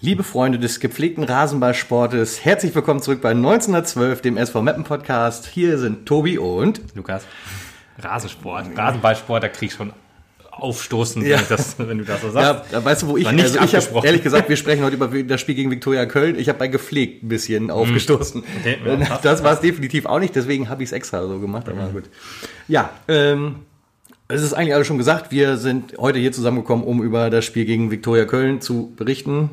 [0.00, 5.46] Liebe Freunde des gepflegten Rasenballsportes, herzlich willkommen zurück bei 1912, dem SV Meppen Podcast.
[5.46, 7.24] Hier sind Tobi und Lukas.
[7.98, 9.92] Rasensport, Rasenballsport, da krieg ich schon
[10.52, 11.38] aufstoßen, Ja.
[11.38, 12.72] wenn, das, wenn du das so sagst.
[12.72, 14.06] Ja, weißt du, wo ich, nicht also ich habe abgesprochen.
[14.06, 16.38] ehrlich gesagt, wir sprechen heute über das Spiel gegen Viktoria Köln.
[16.38, 18.42] Ich habe bei gepflegt ein bisschen aufgestoßen.
[18.42, 18.46] Mhm.
[18.60, 21.68] Okay, ja, das war es definitiv auch nicht, deswegen habe ich es extra so gemacht,
[21.68, 22.04] aber gut.
[22.68, 23.56] Ja, ähm,
[24.28, 25.30] es ist eigentlich alles schon gesagt.
[25.30, 29.50] Wir sind heute hier zusammengekommen, um über das Spiel gegen Viktoria Köln zu berichten,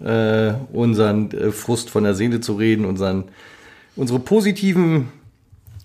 [0.00, 3.24] äh, unseren äh, Frust von der Seele zu reden, unseren,
[3.96, 5.08] unsere positiven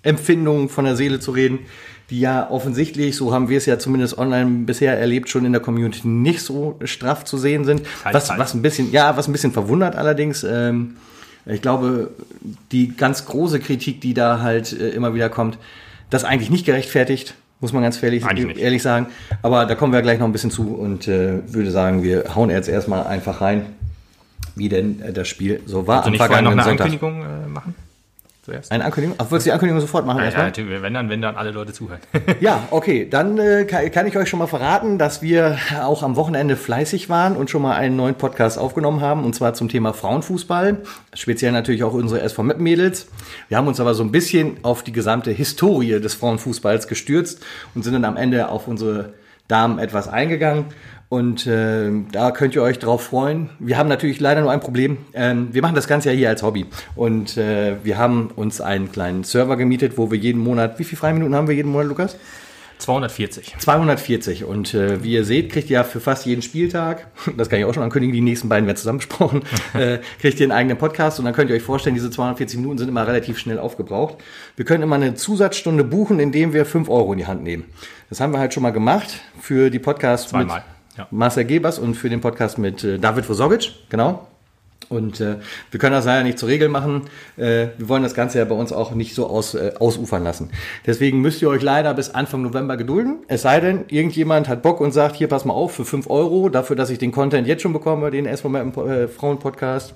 [0.04, 1.60] Empfindungen von der Seele zu reden,
[2.10, 5.62] die ja offensichtlich, so haben wir es ja zumindest online bisher erlebt, schon in der
[5.62, 7.82] Community nicht so straff zu sehen sind.
[8.10, 10.44] Was, was ein bisschen, ja, was ein bisschen verwundert allerdings.
[10.44, 10.96] Ähm,
[11.46, 12.12] ich glaube,
[12.72, 15.58] die ganz große Kritik, die da halt äh, immer wieder kommt,
[16.10, 18.24] das eigentlich nicht gerechtfertigt, muss man ganz ehrlich,
[18.58, 19.08] ehrlich sagen.
[19.42, 22.50] Aber da kommen wir gleich noch ein bisschen zu und äh, würde sagen, wir hauen
[22.50, 23.66] jetzt erstmal einfach rein,
[24.56, 26.86] wie denn äh, das Spiel so war Also nicht vorher noch eine Sonntag.
[26.86, 27.76] Ankündigung äh, machen?
[28.50, 28.72] Zuerst?
[28.72, 29.16] Eine Ankündigung?
[29.20, 30.24] Ach, wolltest du die Ankündigung sofort machen?
[30.24, 32.00] Ja, ja, natürlich, wenn dann, wenn dann alle Leute zuhören.
[32.40, 36.16] Ja, okay, dann äh, kann, kann ich euch schon mal verraten, dass wir auch am
[36.16, 39.94] Wochenende fleißig waren und schon mal einen neuen Podcast aufgenommen haben, und zwar zum Thema
[39.94, 40.78] Frauenfußball,
[41.14, 43.08] speziell natürlich auch unsere SV Meppen Mädels.
[43.50, 47.84] Wir haben uns aber so ein bisschen auf die gesamte Historie des Frauenfußballs gestürzt und
[47.84, 49.14] sind dann am Ende auf unsere
[49.50, 50.66] Damen etwas eingegangen.
[51.10, 53.50] Und äh, da könnt ihr euch drauf freuen.
[53.58, 55.00] Wir haben natürlich leider nur ein Problem.
[55.14, 56.68] Ähm, wir machen das Ganze ja hier als Hobby.
[56.96, 61.00] Und äh, wir haben uns einen kleinen Server gemietet, wo wir jeden Monat, wie viele
[61.00, 62.16] Freiminuten haben wir jeden Monat, Lukas?
[62.80, 63.56] 240.
[63.60, 67.66] 240 und äh, wie ihr seht, kriegt ihr für fast jeden Spieltag, das kann ich
[67.66, 71.20] auch schon ankündigen, die nächsten beiden werden zusammen besprochen, äh, kriegt ihr einen eigenen Podcast
[71.20, 74.16] und dann könnt ihr euch vorstellen, diese 240 Minuten sind immer relativ schnell aufgebraucht.
[74.56, 77.66] Wir können immer eine Zusatzstunde buchen, indem wir 5 Euro in die Hand nehmen.
[78.10, 81.08] Das haben wir halt schon mal gemacht für die Podcasts Zweimal, mit ja.
[81.12, 84.26] Marcel Gebers und für den Podcast mit äh, David Vosogic, genau.
[84.90, 85.36] Und äh,
[85.70, 87.04] wir können das leider nicht zur Regel machen.
[87.38, 90.50] Äh, wir wollen das Ganze ja bei uns auch nicht so aus, äh, ausufern lassen.
[90.86, 93.20] Deswegen müsst ihr euch leider bis Anfang November gedulden.
[93.28, 96.50] Es sei denn, irgendjemand hat Bock und sagt, hier pass mal auf, für 5 Euro,
[96.50, 99.94] dafür, dass ich den Content jetzt schon bekomme, den SV Mappen, äh, Frauen-Podcast.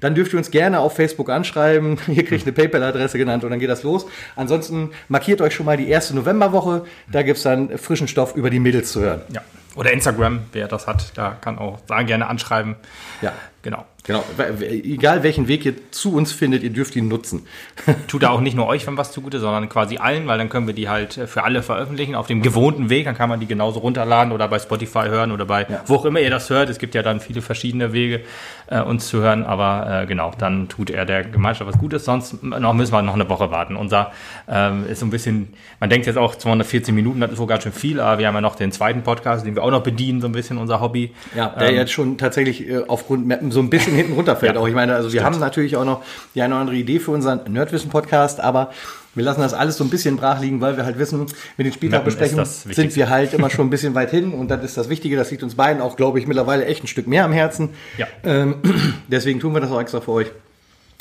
[0.00, 1.96] Dann dürft ihr uns gerne auf Facebook anschreiben.
[2.08, 4.06] Ihr kriegt eine PayPal-Adresse genannt und dann geht das los.
[4.34, 6.84] Ansonsten markiert euch schon mal die erste Novemberwoche.
[7.10, 9.20] Da gibt's dann frischen Stoff über die Mädels zu hören.
[9.32, 9.42] Ja.
[9.76, 12.74] Oder Instagram, wer das hat, da kann auch sagen, gerne anschreiben.
[13.22, 13.32] Ja.
[13.62, 13.86] Genau.
[14.04, 14.24] Genau,
[14.60, 17.46] egal welchen Weg ihr zu uns findet, ihr dürft ihn nutzen.
[18.08, 20.66] Tut da auch nicht nur euch wenn was zugute, sondern quasi allen, weil dann können
[20.66, 23.04] wir die halt äh, für alle veröffentlichen auf dem gewohnten Weg.
[23.04, 25.82] Dann kann man die genauso runterladen oder bei Spotify hören oder bei Ja.
[25.86, 26.68] wo auch immer ihr das hört.
[26.68, 28.22] Es gibt ja dann viele verschiedene Wege,
[28.66, 29.44] äh, uns zu hören.
[29.44, 32.04] Aber äh, genau, dann tut er der Gemeinschaft was Gutes.
[32.04, 33.76] Sonst noch müssen wir noch eine Woche warten.
[33.76, 34.10] Unser
[34.48, 37.62] ähm, ist so ein bisschen, man denkt jetzt auch 214 Minuten, das ist wohl ganz
[37.62, 40.20] schön viel, aber wir haben ja noch den zweiten Podcast, den wir auch noch bedienen,
[40.20, 41.12] so ein bisschen unser Hobby.
[41.36, 44.54] Ja, der Ähm, jetzt schon tatsächlich äh, aufgrund Mappen so ein bisschen hinten runterfällt.
[44.54, 45.34] Ja, auch ich meine, also wir stimmt.
[45.34, 46.02] haben natürlich auch noch
[46.34, 48.70] die eine oder andere Idee für unseren Nerdwissen-Podcast, aber
[49.14, 51.26] wir lassen das alles so ein bisschen brach liegen, weil wir halt wissen,
[51.56, 54.10] mit den Spieltag Mappen ist besprechen das sind wir halt immer schon ein bisschen weit
[54.10, 56.84] hin und das ist das Wichtige, das liegt uns beiden auch, glaube ich, mittlerweile echt
[56.84, 57.70] ein Stück mehr am Herzen.
[57.98, 58.06] Ja.
[58.24, 58.56] Ähm,
[59.08, 60.32] deswegen tun wir das auch extra für euch.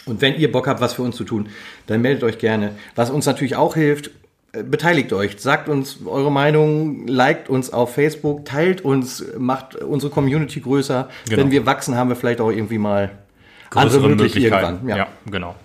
[0.05, 1.49] Und wenn ihr Bock habt, was für uns zu tun,
[1.87, 2.71] dann meldet euch gerne.
[2.95, 4.09] Was uns natürlich auch hilft,
[4.53, 10.59] beteiligt euch, sagt uns eure Meinung, liked uns auf Facebook, teilt uns, macht unsere Community
[10.59, 11.09] größer.
[11.29, 11.41] Genau.
[11.41, 13.11] Wenn wir wachsen, haben wir vielleicht auch irgendwie mal
[13.69, 14.83] größere andere Möglichkeiten.
[14.83, 14.89] Möglichkeiten.
[14.89, 14.97] Ja.
[14.97, 15.07] Ja.
[15.29, 15.55] genau.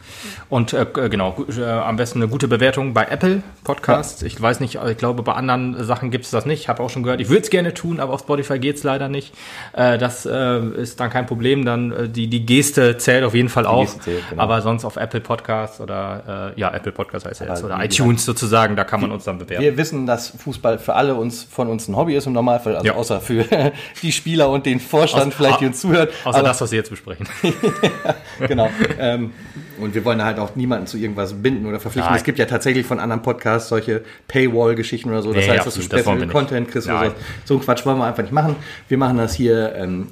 [0.49, 4.23] Und äh, g- genau, äh, am besten eine gute Bewertung bei Apple Podcasts.
[4.23, 6.61] Ich weiß nicht, ich glaube, bei anderen Sachen gibt es das nicht.
[6.61, 8.85] Ich habe auch schon gehört, ich würde es gerne tun, aber auf Spotify geht es
[8.85, 9.35] leider nicht.
[9.73, 11.65] Äh, das äh, ist dann kein Problem.
[11.65, 13.81] Dann äh, die, die Geste zählt auf jeden Fall auch.
[13.83, 14.43] Geste zählt, genau.
[14.43, 18.25] Aber sonst auf Apple Podcasts oder äh, ja, Apple Podcasts heißt er jetzt, oder iTunes
[18.25, 19.63] sozusagen, da kann man uns dann bewerten.
[19.65, 22.87] Wir wissen, dass Fußball für alle uns von uns ein Hobby ist im Normalfall, also
[22.87, 22.95] Ja.
[22.95, 23.45] außer für
[24.03, 26.09] die Spieler und den Vorstand Aus- vielleicht, die uns zuhören.
[26.25, 27.27] Außer Aber- das, was wir jetzt besprechen.
[28.47, 28.71] genau.
[29.01, 29.33] ähm,
[29.79, 32.11] und wir wollen halt auch niemanden zu irgendwas binden oder verpflichten.
[32.11, 32.19] Nein.
[32.19, 35.33] Es gibt ja tatsächlich von anderen Podcasts solche Paywall-Geschichten oder so.
[35.33, 36.31] Das Nee, heißt, dass du das nicht.
[36.31, 37.15] Content kriegst oder so.
[37.45, 38.57] So ein Quatsch wollen wir einfach nicht machen.
[38.89, 40.09] Wir machen das hier ähm,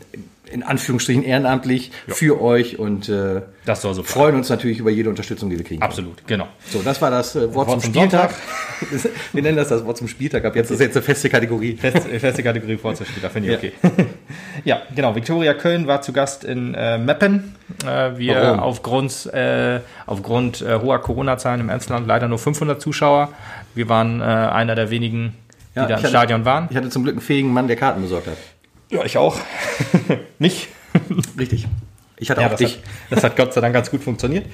[0.54, 5.10] in Anführungsstrichen ehrenamtlich für euch und äh, Das soll so freuen uns natürlich über jede
[5.10, 5.82] Unterstützung, die wir kriegen.
[5.82, 6.46] Absolut, genau.
[6.70, 8.30] So, das war das äh, Wort, Wort zum zum Spieltag.
[9.32, 10.70] wir nennen das das Wort zum Spieltag ab jetzt.
[10.70, 11.76] Das ist jetzt eine feste Kategorie.
[11.76, 13.72] Fest, feste Kategorie Vorzuspieler, finde ich okay.
[14.64, 15.16] ja, genau.
[15.16, 17.56] Viktoria Köln war zu Gast in äh, Meppen.
[17.84, 18.60] Äh, wir Warum?
[18.60, 23.32] aufgrund, äh, aufgrund äh, hoher Corona-Zahlen im Emsland leider nur 500 Zuschauer.
[23.74, 25.34] Wir waren äh, einer der wenigen,
[25.74, 26.68] die Ja, da im hatte- Stadion waren.
[26.70, 28.36] Ich hatte zum Glück einen fähigen Mann, der Karten besorgt hat.
[28.94, 29.36] Ja, ich auch.
[30.38, 30.68] Nicht?
[31.36, 31.66] Richtig.
[32.16, 32.76] Ich hatte Ja, auch das dich.
[32.76, 34.46] hat, das hat Gott sei Dank ganz gut funktioniert.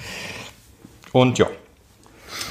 [1.12, 1.46] Und ja.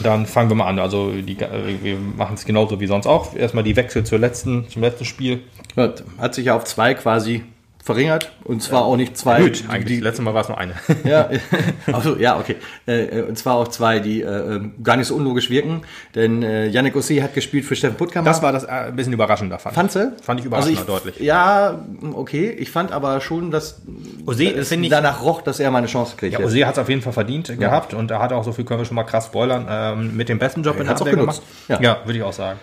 [0.04, 0.78] dann fangen wir mal an.
[0.78, 3.36] Also die, wir machen es genauso wie sonst auch.
[3.36, 5.42] Erstmal die Wechsel zur letzten, zum letzten Spiel.
[5.76, 7.44] Hat sich ja auf zwei quasi
[7.90, 9.42] verringert und zwar auch nicht zwei.
[9.42, 9.98] Gut, eigentlich.
[9.98, 10.76] Die, letzte Mal war es nur eine.
[11.04, 11.28] Ja,
[11.92, 12.58] also, ja, okay.
[12.86, 15.82] Äh, und zwar auch zwei, die äh, gar nicht so unlogisch wirken.
[16.14, 18.26] Denn äh, Yannick Ossi hat gespielt für Steffen Puttkammer.
[18.26, 20.14] Das war das äh, ein bisschen überraschender, fand Fandst du?
[20.22, 21.20] Fand ich überraschender, also ich, deutlich.
[21.20, 21.84] Ja,
[22.14, 22.52] okay.
[22.52, 23.82] Ich fand aber schon, dass
[24.28, 26.38] Ossi, es ich, danach roch, dass er mal eine Chance kriegt.
[26.38, 27.56] Ja, Ossi hat es auf jeden Fall verdient ja.
[27.56, 30.30] gehabt und er hat auch, so viel können wir schon mal krass spoilern, ähm, mit
[30.30, 31.42] dem besten Job ja, in der gemacht.
[31.68, 32.60] Ja, ja würde ich auch sagen.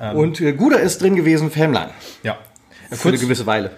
[0.00, 1.90] Ähm, und äh, Guder ist drin gewesen für Hemlein.
[2.90, 3.70] Ja, für eine gewisse Weile.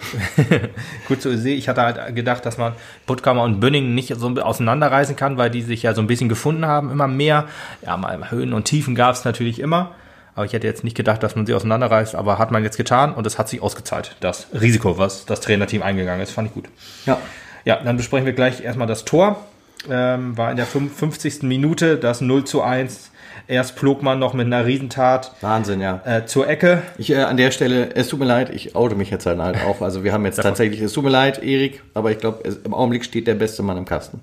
[1.06, 2.72] Kurz zu See, ich hatte halt gedacht, dass man
[3.06, 6.66] Puttkammer und Bünning nicht so auseinanderreißen kann, weil die sich ja so ein bisschen gefunden
[6.66, 7.46] haben, immer mehr.
[7.82, 9.94] Ja, mal Höhen und Tiefen gab es natürlich immer.
[10.34, 13.14] Aber ich hätte jetzt nicht gedacht, dass man sie auseinanderreißt, aber hat man jetzt getan
[13.14, 14.16] und es hat sich ausgezahlt.
[14.20, 16.68] Das Risiko, was das Trainerteam eingegangen ist, fand ich gut.
[17.06, 17.18] Ja.
[17.64, 19.44] Ja, dann besprechen wir gleich erstmal das Tor.
[19.88, 21.42] Ähm, war in der 50.
[21.42, 23.10] Minute das 0 zu 1
[23.48, 25.32] Erst Plogmann noch mit einer Riesentat.
[25.40, 26.00] Wahnsinn, ja.
[26.04, 26.82] Äh, zur Ecke.
[26.98, 29.82] Ich äh, an der Stelle, es tut mir leid, ich oute mich jetzt halt auch.
[29.82, 33.04] Also wir haben jetzt tatsächlich, es tut mir leid, Erik, aber ich glaube, im Augenblick
[33.04, 34.20] steht der beste Mann im Kasten.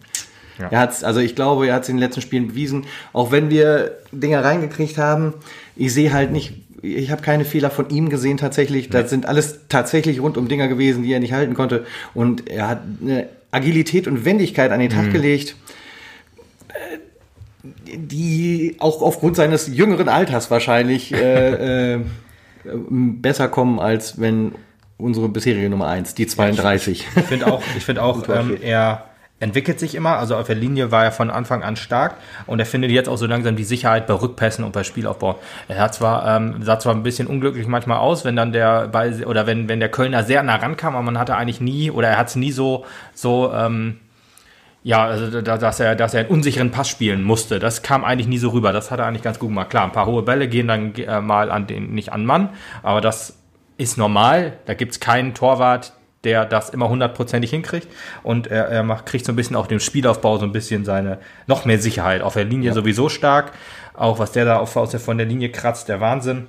[0.59, 0.67] Ja.
[0.69, 2.85] Er hat's, also ich glaube, er hat es in den letzten Spielen bewiesen.
[3.13, 5.33] Auch wenn wir Dinger reingekriegt haben,
[5.75, 8.89] ich sehe halt nicht, ich habe keine Fehler von ihm gesehen tatsächlich.
[8.89, 11.85] Das sind alles tatsächlich rundum Dinger gewesen, die er nicht halten konnte.
[12.13, 15.13] Und er hat eine Agilität und Wendigkeit an den Tag mhm.
[15.13, 15.55] gelegt
[17.85, 21.99] die auch aufgrund seines jüngeren Alters wahrscheinlich äh, äh,
[22.65, 24.53] besser kommen, als wenn
[24.97, 27.07] unsere bisherige Nummer 1, die 32.
[27.15, 29.05] Ich finde auch, ich find auch ähm, er
[29.43, 30.17] entwickelt sich immer.
[30.17, 32.15] Also auf der Linie war er von Anfang an stark
[32.47, 35.39] und er findet jetzt auch so langsam die Sicherheit bei Rückpässen und bei Spielaufbau.
[35.67, 39.23] Er hat zwar, ähm, sah zwar ein bisschen unglücklich manchmal aus, wenn dann der Ball
[39.25, 42.17] oder wenn, wenn der Kölner sehr nah rankam, aber man hatte eigentlich nie oder er
[42.17, 43.99] hat es nie so, so ähm,
[44.83, 48.37] ja, also dass er, dass er einen unsicheren Pass spielen musste, das kam eigentlich nie
[48.37, 48.73] so rüber.
[48.73, 49.69] Das hat er eigentlich ganz gut gemacht.
[49.69, 52.49] Klar, ein paar hohe Bälle gehen dann äh, mal an den, nicht an Mann,
[52.81, 53.37] aber das
[53.77, 54.57] ist normal.
[54.65, 55.93] Da gibt's keinen Torwart,
[56.25, 57.87] der das immer hundertprozentig hinkriegt.
[58.23, 61.19] Und er, er macht, kriegt so ein bisschen auch dem Spielaufbau so ein bisschen seine,
[61.47, 62.21] noch mehr Sicherheit.
[62.21, 62.73] Auf der Linie ja.
[62.73, 63.53] sowieso stark.
[63.93, 66.47] Auch was der da auf, aus der, von der Linie kratzt, der Wahnsinn.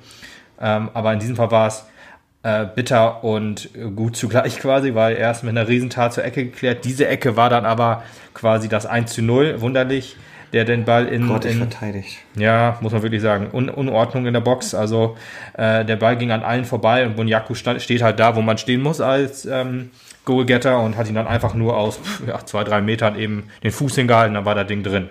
[0.60, 1.86] Ähm, aber in diesem Fall war es
[2.44, 6.84] äh, bitter und gut zugleich quasi, weil er erst mit einer Riesentat zur Ecke geklärt.
[6.84, 8.04] Diese Ecke war dann aber
[8.34, 10.16] quasi das 1 zu 0, wunderlich,
[10.52, 11.26] der den Ball in.
[11.26, 12.18] Gott, in, verteidigt.
[12.36, 13.48] Ja, muss man wirklich sagen.
[13.52, 14.74] Un Unordnung in der Box.
[14.74, 15.16] Also
[15.54, 18.82] äh, der Ball ging an allen vorbei und Bunyaku steht halt da, wo man stehen
[18.82, 19.90] muss als ähm,
[20.26, 23.94] Goalgetter und hat ihn dann einfach nur aus ja, zwei, drei Metern eben den Fuß
[23.94, 25.08] hingehalten, dann war das Ding drin.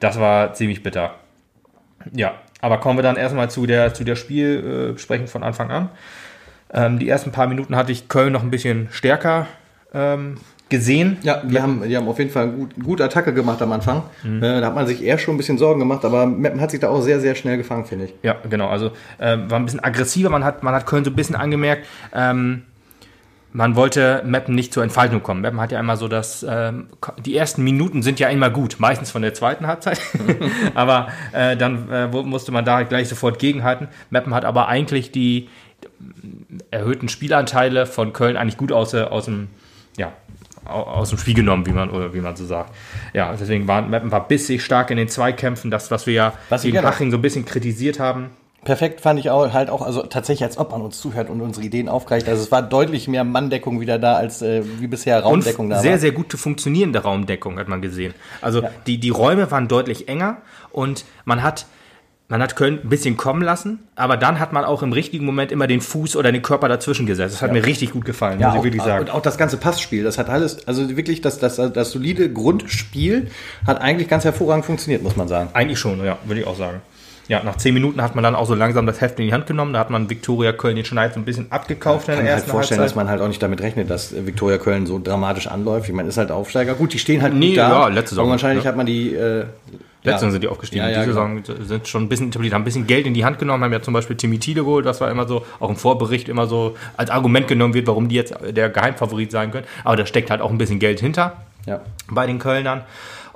[0.00, 1.14] Das war ziemlich bitter.
[2.12, 5.90] Ja, aber kommen wir dann erstmal zu der, zu der Spielbesprechung von Anfang an.
[6.74, 9.46] Ähm, die ersten paar Minuten hatte ich Köln noch ein bisschen stärker
[9.94, 10.38] ähm,
[10.68, 11.18] gesehen.
[11.22, 14.02] Ja, die haben, die haben auf jeden Fall gut, gut Attacke gemacht am Anfang.
[14.22, 14.42] Mhm.
[14.42, 16.80] Äh, da hat man sich eher schon ein bisschen Sorgen gemacht, aber Meppen hat sich
[16.80, 18.14] da auch sehr, sehr schnell gefangen, finde ich.
[18.22, 18.68] Ja, genau.
[18.68, 20.30] Also äh, war ein bisschen aggressiver.
[20.30, 21.86] Man hat, man hat Köln so ein bisschen angemerkt.
[22.12, 22.62] Ähm,
[23.56, 25.40] man wollte Meppen nicht zur Entfaltung kommen.
[25.40, 26.88] Meppen hat ja immer so, dass ähm,
[27.24, 30.00] die ersten Minuten sind ja immer gut, meistens von der zweiten Halbzeit.
[30.74, 33.86] aber äh, dann äh, musste man da halt gleich sofort gegenhalten.
[34.10, 35.48] Meppen hat aber eigentlich die,
[36.70, 39.48] erhöhten Spielanteile von Köln eigentlich gut aus, aus dem,
[39.96, 40.12] ja,
[40.66, 42.74] aus dem Spiel genommen, wie man, oder wie man so sagt.
[43.12, 46.62] Ja, deswegen waren Meppen war bissig stark in den Zweikämpfen, das, was wir ja was
[46.62, 48.30] gegen Haching so ein bisschen kritisiert haben.
[48.64, 51.66] Perfekt fand ich auch halt auch, also tatsächlich, als ob man uns zuhört und unsere
[51.66, 52.28] Ideen aufgreift.
[52.30, 55.80] Also es war deutlich mehr Manndeckung wieder da, als äh, wie bisher Raumdeckung und da
[55.80, 55.98] sehr, war.
[55.98, 58.14] Sehr, sehr gute funktionierende Raumdeckung hat man gesehen.
[58.40, 58.70] Also ja.
[58.86, 60.38] die, die Räume waren deutlich enger
[60.72, 61.66] und man hat
[62.28, 65.52] man hat Köln ein bisschen kommen lassen, aber dann hat man auch im richtigen Moment
[65.52, 67.34] immer den Fuß oder den Körper dazwischen gesetzt.
[67.34, 67.54] Das hat ja.
[67.54, 69.04] mir richtig gut gefallen, ja, muss ich wirklich sagen.
[69.04, 73.28] Und auch das ganze Passspiel, das hat alles, also wirklich das, das, das solide Grundspiel
[73.66, 75.50] hat eigentlich ganz hervorragend funktioniert, muss man sagen.
[75.52, 76.80] Eigentlich schon, ja, würde ich auch sagen.
[77.26, 79.46] Ja, nach zehn Minuten hat man dann auch so langsam das Heft in die Hand
[79.46, 79.72] genommen.
[79.72, 82.28] Da hat man Viktoria Köln den Schneid so ein bisschen abgekauft ja, in der Ich
[82.28, 82.96] kann mir halt vorstellen, Halbzeit.
[82.96, 85.88] dass man halt auch nicht damit rechnet, dass Viktoria Köln so dramatisch anläuft.
[85.88, 86.74] Ich meine, ist halt Aufsteiger.
[86.74, 87.68] Gut, die stehen halt nee, da.
[87.68, 88.24] Ja, letzte Saison.
[88.24, 88.70] Aber wahrscheinlich ja.
[88.70, 89.44] hat man die äh,
[90.04, 90.32] Letzte ja.
[90.32, 90.84] sind die aufgestiegen.
[90.84, 91.36] Ja, ja, Diese genau.
[91.38, 93.72] Saison sind schon ein bisschen etabliert, haben ein bisschen Geld in die Hand genommen, haben
[93.72, 96.76] ja zum Beispiel Timmy Thiele geholt, was war immer so, auch im Vorbericht immer so
[96.98, 99.66] als Argument genommen wird, warum die jetzt der Geheimfavorit sein können.
[99.82, 101.80] Aber da steckt halt auch ein bisschen Geld hinter ja.
[102.10, 102.82] bei den Kölnern.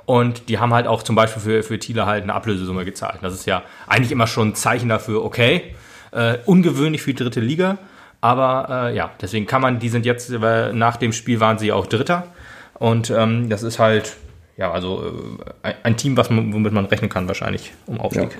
[0.05, 3.19] Und die haben halt auch zum Beispiel für, für Thiele halt eine Ablösesumme gezahlt.
[3.21, 5.75] Das ist ja eigentlich immer schon ein Zeichen dafür, okay,
[6.11, 7.77] äh, ungewöhnlich für die dritte Liga.
[8.21, 11.71] Aber äh, ja, deswegen kann man, die sind jetzt, äh, nach dem Spiel waren sie
[11.71, 12.27] auch Dritter.
[12.75, 14.17] Und ähm, das ist halt,
[14.59, 18.37] ja, also äh, ein Team, was man, womit man rechnen kann, wahrscheinlich um Aufstieg.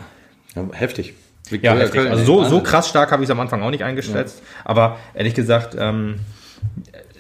[0.54, 0.64] Ja.
[0.64, 1.14] Ja, heftig.
[1.50, 2.10] ja, heftig.
[2.10, 4.44] also so, so krass stark habe ich es am Anfang auch nicht eingeschätzt.
[4.66, 6.20] Aber ehrlich gesagt, ähm,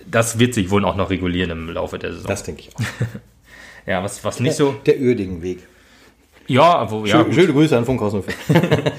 [0.06, 2.28] das wird sich wohl auch noch regulieren im Laufe der Saison.
[2.28, 2.82] Das denke ich auch.
[3.88, 4.76] ja, was, was nicht so.
[4.86, 5.60] Der Ördingen Weg.
[6.48, 8.36] Ja, wo, ja, Schöne, schöne Grüße an Funkhausen 05.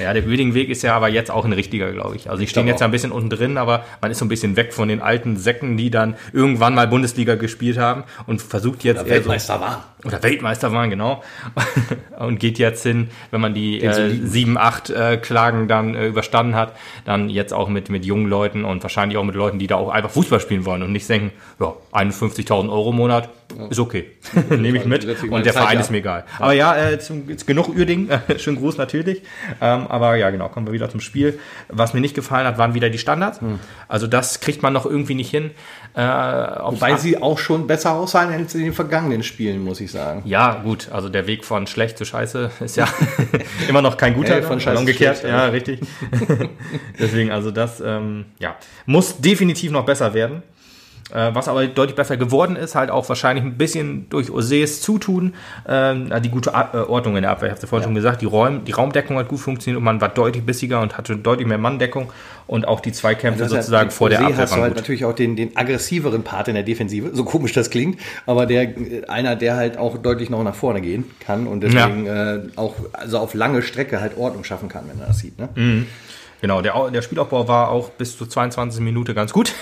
[0.00, 2.30] ja, der Uerdingen-Weg ist ja aber jetzt auch ein richtiger, glaube ich.
[2.30, 4.56] Also ich stehe glaub jetzt ein bisschen unten drin, aber man ist so ein bisschen
[4.56, 9.00] weg von den alten Säcken, die dann irgendwann mal Bundesliga gespielt haben und versucht jetzt
[9.00, 9.84] so, Weltmeister war.
[10.04, 11.22] oder Weltmeister waren, genau.
[12.18, 16.54] und geht jetzt hin, wenn man die äh, sieben, acht äh, Klagen dann äh, überstanden
[16.54, 19.76] hat, dann jetzt auch mit, mit jungen Leuten und wahrscheinlich auch mit Leuten, die da
[19.76, 23.28] auch einfach Fußball spielen wollen und nicht denken, ja, 51.000 Euro im Monat
[23.70, 24.12] ist okay.
[24.50, 25.04] Nehme ich mit.
[25.04, 25.80] Ich Und der Zeit, Verein ja.
[25.80, 26.24] ist mir egal.
[26.38, 28.08] Aber ja, äh, zum, jetzt genug Uerding.
[28.38, 29.22] Schönen Gruß natürlich.
[29.60, 31.38] Ähm, aber ja, genau, kommen wir wieder zum Spiel.
[31.68, 33.40] Was mir nicht gefallen hat, waren wieder die Standards.
[33.40, 33.58] Hm.
[33.88, 35.50] Also das kriegt man noch irgendwie nicht hin.
[35.94, 40.22] Äh, Weil sie auch schon besser aussahen als in den vergangenen Spielen, muss ich sagen.
[40.24, 42.86] Ja, gut, also der Weg von schlecht zu scheiße ist ja
[43.68, 44.34] immer noch kein guter.
[44.34, 45.50] Hey, von scheiße zu umgekehrt, schlecht, ja, ja.
[45.50, 45.80] richtig.
[46.98, 50.42] Deswegen, also das ähm, ja, muss definitiv noch besser werden.
[51.14, 55.34] Äh, was aber deutlich besser geworden ist, halt auch wahrscheinlich ein bisschen durch Osees Zutun,
[55.68, 57.48] ähm, die gute äh, Ordnung in der Abwehr.
[57.48, 60.00] Ich habe ja vorhin schon gesagt, die, Räum die Raumdeckung hat gut funktioniert und man
[60.00, 62.10] war deutlich bissiger und hatte deutlich mehr Manndeckung
[62.48, 64.76] und auch die Zweikämpfe ist sozusagen ja- vor der See Abwehr hast du halt gut.
[64.82, 68.62] natürlich auch den, den aggressiveren Part in der Defensive, so komisch das klingt, aber der
[68.76, 72.74] äh, einer, der halt auch deutlich noch nach vorne gehen kann und deswegen äh, auch
[72.92, 75.38] also auf lange Strecke halt Ordnung schaffen kann, wenn er das sieht.
[75.38, 75.48] Ne?
[75.54, 75.86] Mhm.
[76.40, 78.80] Genau, der, der Spielaufbau war auch bis zur 22.
[78.80, 79.52] Minute ganz gut,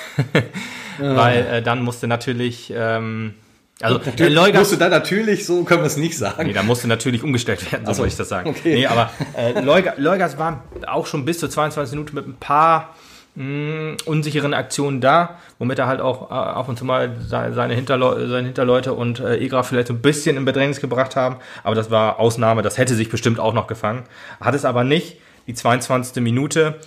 [0.98, 3.34] weil äh, dann musste natürlich, ähm,
[3.80, 6.46] also Natürlich Leugas, musst du da natürlich, so können wir es nicht sagen.
[6.46, 8.50] nee, da musste natürlich umgestellt werden, so so, wollte ich das sagen.
[8.50, 8.74] okay.
[8.74, 11.94] Nee, aber äh, Leuga, Leugas war auch schon bis zur 22.
[11.94, 12.94] Minute mit ein paar
[13.34, 18.28] mh, unsicheren Aktionen da, womit er halt auch äh, ab und zu mal seine, Hinterleu
[18.28, 21.36] seine Hinterleute und äh, Egra vielleicht so ein bisschen in Bedrängnis gebracht haben.
[21.62, 24.04] Aber das war Ausnahme, das hätte sich bestimmt auch noch gefangen.
[24.40, 25.18] Hat es aber nicht.
[25.46, 26.22] Die 22.
[26.22, 26.80] Minute.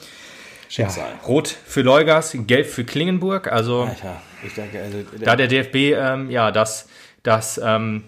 [0.69, 1.13] Schicksal.
[1.25, 3.51] Rot für Leugas, gelb für Klingenburg.
[3.51, 4.21] Also Alter,
[4.55, 6.89] denke, also, da der DFB ähm, ja das,
[7.23, 8.03] das ähm,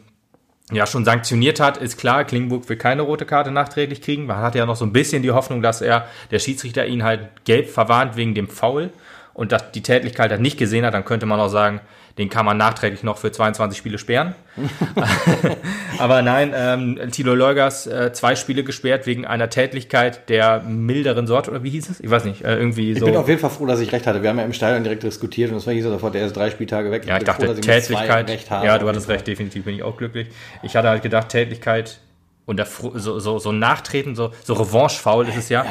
[0.71, 4.25] ja schon sanktioniert hat, ist klar, Klingenburg will keine rote Karte nachträglich kriegen.
[4.25, 7.29] Man hatte ja noch so ein bisschen die Hoffnung, dass er, der Schiedsrichter ihn halt
[7.45, 8.91] gelb verwarnt wegen dem Foul
[9.33, 11.81] und dass die Tätigkeit halt nicht gesehen hat, dann könnte man auch sagen,
[12.19, 14.35] den kann man nachträglich noch für 22 Spiele sperren.
[15.99, 21.49] Aber nein, ähm, Tilo Leugas äh, zwei Spiele gesperrt wegen einer Tätigkeit der milderen Sorte,
[21.49, 21.99] oder wie hieß es?
[22.01, 23.05] Ich weiß nicht, äh, irgendwie ich so.
[23.05, 24.21] bin auf jeden Fall froh, dass ich recht hatte.
[24.21, 26.51] Wir haben ja im Stadion direkt diskutiert und es war hieß sofort, der ist drei
[26.51, 27.05] Spieltage weg.
[27.07, 27.47] Ja, ich froh, dachte
[28.27, 28.65] recht habe.
[28.65, 30.27] ja, du hattest recht, definitiv bin ich auch glücklich.
[30.61, 31.99] Ich hatte halt gedacht, Tätigkeit
[32.49, 35.63] und Fro- so, so, so Nachtreten, so, so Revanche-Foul ist es ja.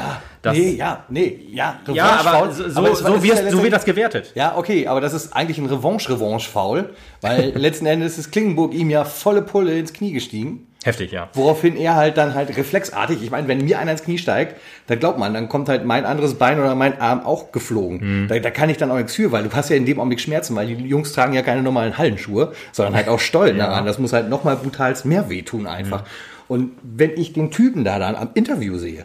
[0.43, 1.81] Das, nee, ja, nee, ja.
[1.93, 4.31] ja, aber so, so, Aber es so, ist ja so wird das gewertet.
[4.37, 9.05] Ja, okay, aber das ist eigentlich ein Revanche-Revanche-Foul, weil letzten Endes ist Klingenburg ihm ja
[9.05, 10.69] volle Pulle ins Knie gestiegen.
[10.85, 11.29] Heftig, ja.
[11.33, 14.95] Woraufhin er halt dann halt reflexartig, ich meine, wenn mir einer ins Knie steigt, da
[14.95, 18.27] glaubt man, dann kommt halt mein anderes Bein oder mein Arm auch geflogen.
[18.29, 20.21] Da, da kann ich dann auch nichts für, weil du hast ja in dem Augenblick
[20.21, 23.87] Schmerzen, weil die Jungs tragen ja keine normalen Hallenschuhe, sondern halt auch Stollen daran.
[23.87, 26.05] Das muss halt nochmal brutalst mehr wehtun einfach.
[26.49, 29.05] Und wenn ich den Typen da dann am Interview sehe,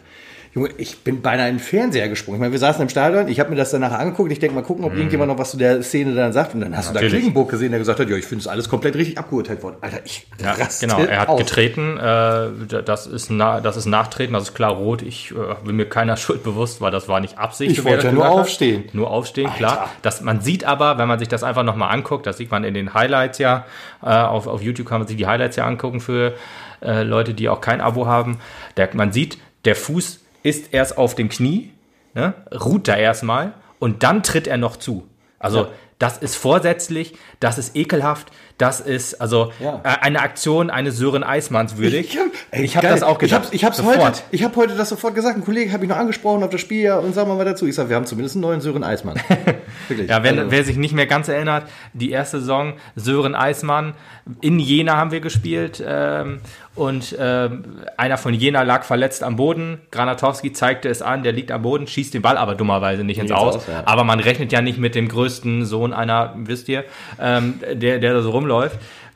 [0.56, 2.38] Junge, ich bin beinahe in den Fernseher gesprungen.
[2.38, 4.32] Ich meine, wir saßen im Stadion, ich habe mir das dann nachher angeguckt.
[4.32, 6.54] Ich denke mal gucken, ob irgendjemand noch was zu der Szene dann sagt.
[6.54, 7.14] Und dann hast du da Natürlich.
[7.14, 9.78] Klingenburg gesehen, der gesagt hat, ja, ich finde es alles komplett richtig abgeurteilt worden.
[9.82, 11.40] Alter, ich Ja, genau, er hat aus.
[11.40, 15.02] getreten, äh, das, ist na, das ist Nachtreten, das ist klar rot.
[15.02, 17.72] Ich äh, bin mir keiner Schuld bewusst, weil das war nicht Absicht.
[17.72, 18.42] Ich wollte ja nur gesagt hat.
[18.44, 18.84] aufstehen.
[18.94, 19.58] Nur aufstehen, Alter.
[19.58, 19.90] klar.
[20.04, 22.76] Das, man sieht aber, wenn man sich das einfach nochmal anguckt, das sieht man in
[22.76, 23.66] den Highlights ja,
[24.04, 26.36] äh, auf, auf YouTube kann man sich die Highlights ja angucken für
[26.84, 28.40] äh, Leute, die auch kein Abo haben.
[28.78, 31.72] Der, man sieht, der Fuß ist erst auf dem Knie,
[32.14, 35.08] ne, ruht da erstmal und dann tritt er noch zu.
[35.40, 35.70] Also Ja.
[36.00, 38.32] das ist vorsätzlich, das ist ekelhaft,
[38.64, 39.82] das ist also Ja.
[39.84, 42.18] äh, eine Aktion eines Sören Eismanns würdig.
[42.54, 43.50] Ich, ich habe das auch gedacht.
[43.52, 44.00] Ich ich Sofort.
[44.00, 45.36] heute, ich hab heute das sofort gesagt.
[45.36, 47.68] Ein Kollege hat mich noch angesprochen auf das Spiel ja, und sag mal was dazu.
[47.68, 49.20] Ich sag, wir haben zumindest einen neuen Sören Eismann.
[49.90, 50.10] Wirklich.
[50.10, 53.96] Ja, wenn, Also, wer sich nicht mehr ganz erinnert, die erste Saison, Sören Eismann,
[54.40, 56.40] in Jena haben wir gespielt ähm,
[56.76, 59.82] und ähm, einer von Jena lag verletzt am Boden.
[59.92, 63.30] Granatowski zeigte es an, der liegt am Boden, schießt den Ball aber dummerweise nicht ins
[63.32, 63.56] ins Aus.
[63.58, 63.84] Aus, ja.
[63.86, 66.86] Aber man rechnet ja nicht mit dem größten Sohn einer, wisst ihr,
[67.20, 68.53] ähm, der, der da so rumläuft.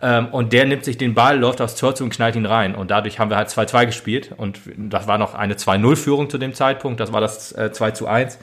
[0.02, 2.76] Ähm, und der nimmt sich den Ball, läuft aufs Tor zu und knallt ihn rein.
[2.76, 4.34] Und dadurch haben wir halt 2-2 gespielt.
[4.38, 7.00] Und das war noch eine 2-0-Führung zu dem Zeitpunkt.
[7.00, 8.38] Das war das äh, 2 zu 1.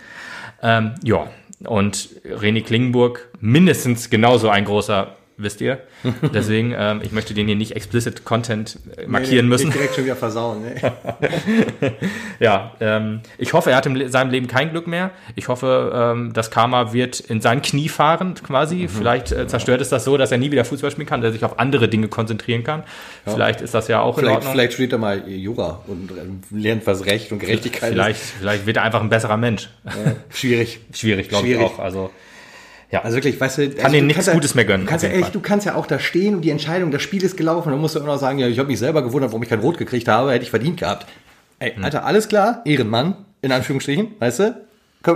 [0.62, 1.28] Ähm, ja,
[1.64, 5.78] und René Klingenburg mindestens genauso ein großer, wisst ihr.
[6.32, 9.70] Deswegen, ähm, ich möchte den hier nicht explicit Content äh, markieren nee, müssen.
[9.70, 10.62] direkt schon wieder versauen.
[10.62, 10.74] Ne?
[12.40, 15.12] Ja, ähm, ich hoffe, er hat in seinem Leben kein Glück mehr.
[15.36, 18.88] Ich hoffe, ähm, das Karma wird in sein Knie fahren, quasi.
[18.88, 21.32] Vielleicht äh, zerstört es das so, dass er nie wieder Fußball spielen kann, dass er
[21.32, 22.82] sich auf andere Dinge konzentrieren kann.
[23.24, 24.52] Vielleicht ist das ja auch in Vielleicht, Ordnung.
[24.52, 28.76] vielleicht studiert er mal Jura und äh, lernt, was Recht und Gerechtigkeit Vielleicht, vielleicht wird
[28.78, 29.68] er einfach ein besserer Mensch.
[29.84, 30.38] ist.
[30.38, 30.80] Schwierig.
[30.92, 31.78] Schwierig, glaube ich auch.
[31.78, 32.10] Also,
[32.94, 33.02] Ja.
[33.02, 35.10] Also wirklich, weißt du, Kann also denen nichts ja- Gutes mehr gönnen, Du kannst, ja
[35.10, 37.70] echt, du kannst ja auch da stehen und die Entscheidung, das Spiel ist gelaufen.
[37.70, 39.58] Dann musst du immer noch sagen, ja, ich habe mich selber gewundert, warum ich kein
[39.60, 41.06] Rot gekriegt habe, hätte ich verdient gehabt.
[41.58, 41.84] Ey, Hm.
[41.84, 44.64] Alter, alles klar, Ehrenmann, in Anführungsstrichen, weißt du?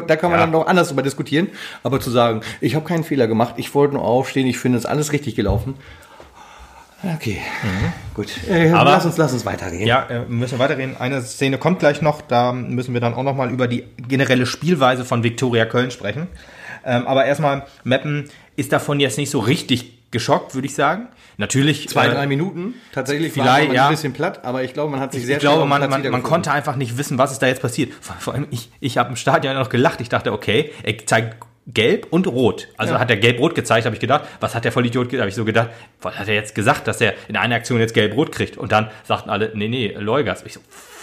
[0.07, 0.45] Da kann man Ja.
[0.47, 1.49] dann noch anders drüber diskutieren.
[1.83, 4.85] Aber zu sagen, ich habe keinen Fehler gemacht, ich wollte nur aufstehen, ich finde es
[4.85, 5.75] alles richtig gelaufen.
[7.15, 7.39] Okay,
[8.15, 8.27] gut.
[8.51, 8.75] Äh, Mhm.
[8.75, 9.87] Aber- lass uns, lass uns weiterreden.
[9.87, 10.97] Ja, äh, müssen wir weiterreden.
[10.99, 15.05] Eine Szene kommt gleich noch, da müssen wir dann auch nochmal über die generelle Spielweise
[15.05, 16.27] von Viktoria Köln sprechen.
[16.85, 21.09] Ähm, aber erstmal, Meppen ist davon jetzt nicht so richtig geschockt, würde ich sagen.
[21.37, 21.89] Natürlich.
[21.89, 22.75] Zwei, äh, drei Minuten.
[22.93, 23.85] Tatsächlich vielleicht, war man ja.
[23.87, 26.23] ein bisschen platt, aber ich glaube, man hat sich sehr ich glaube, man, man, man
[26.23, 27.93] konnte einfach nicht wissen, was ist da jetzt passiert.
[28.01, 30.01] Vor, vor allem, ich, ich habe im Stadion noch gelacht.
[30.01, 31.37] Ich dachte, okay, er zeigt
[31.69, 32.69] gelb und rot.
[32.77, 33.01] Also Ja.
[33.01, 34.25] hat er gelb-rot gezeigt, habe ich gedacht.
[34.41, 35.69] Was hat der Vollidiot, habe ich so gedacht,
[36.01, 38.57] was hat er jetzt gesagt, dass er in einer Aktion jetzt gelb-rot kriegt?
[38.57, 40.43] Und dann sagten alle, nee, nee, Leugas.
[40.45, 40.61] Ich so,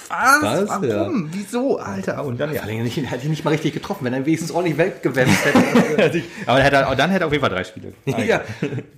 [0.10, 0.70] was?
[0.70, 0.82] Was?
[0.82, 1.30] Warum?
[1.32, 2.24] Wieso, Alter?
[2.26, 2.62] Und dann, ja.
[2.62, 6.24] Vor allem nicht, hat ihn nicht mal richtig getroffen, wenn er wenigstens ordentlich weggewämmt hätte.
[6.46, 7.94] Aber dann hätte er, dann hätte er auf jeden Fall drei Spiele.
[8.06, 8.42] ja,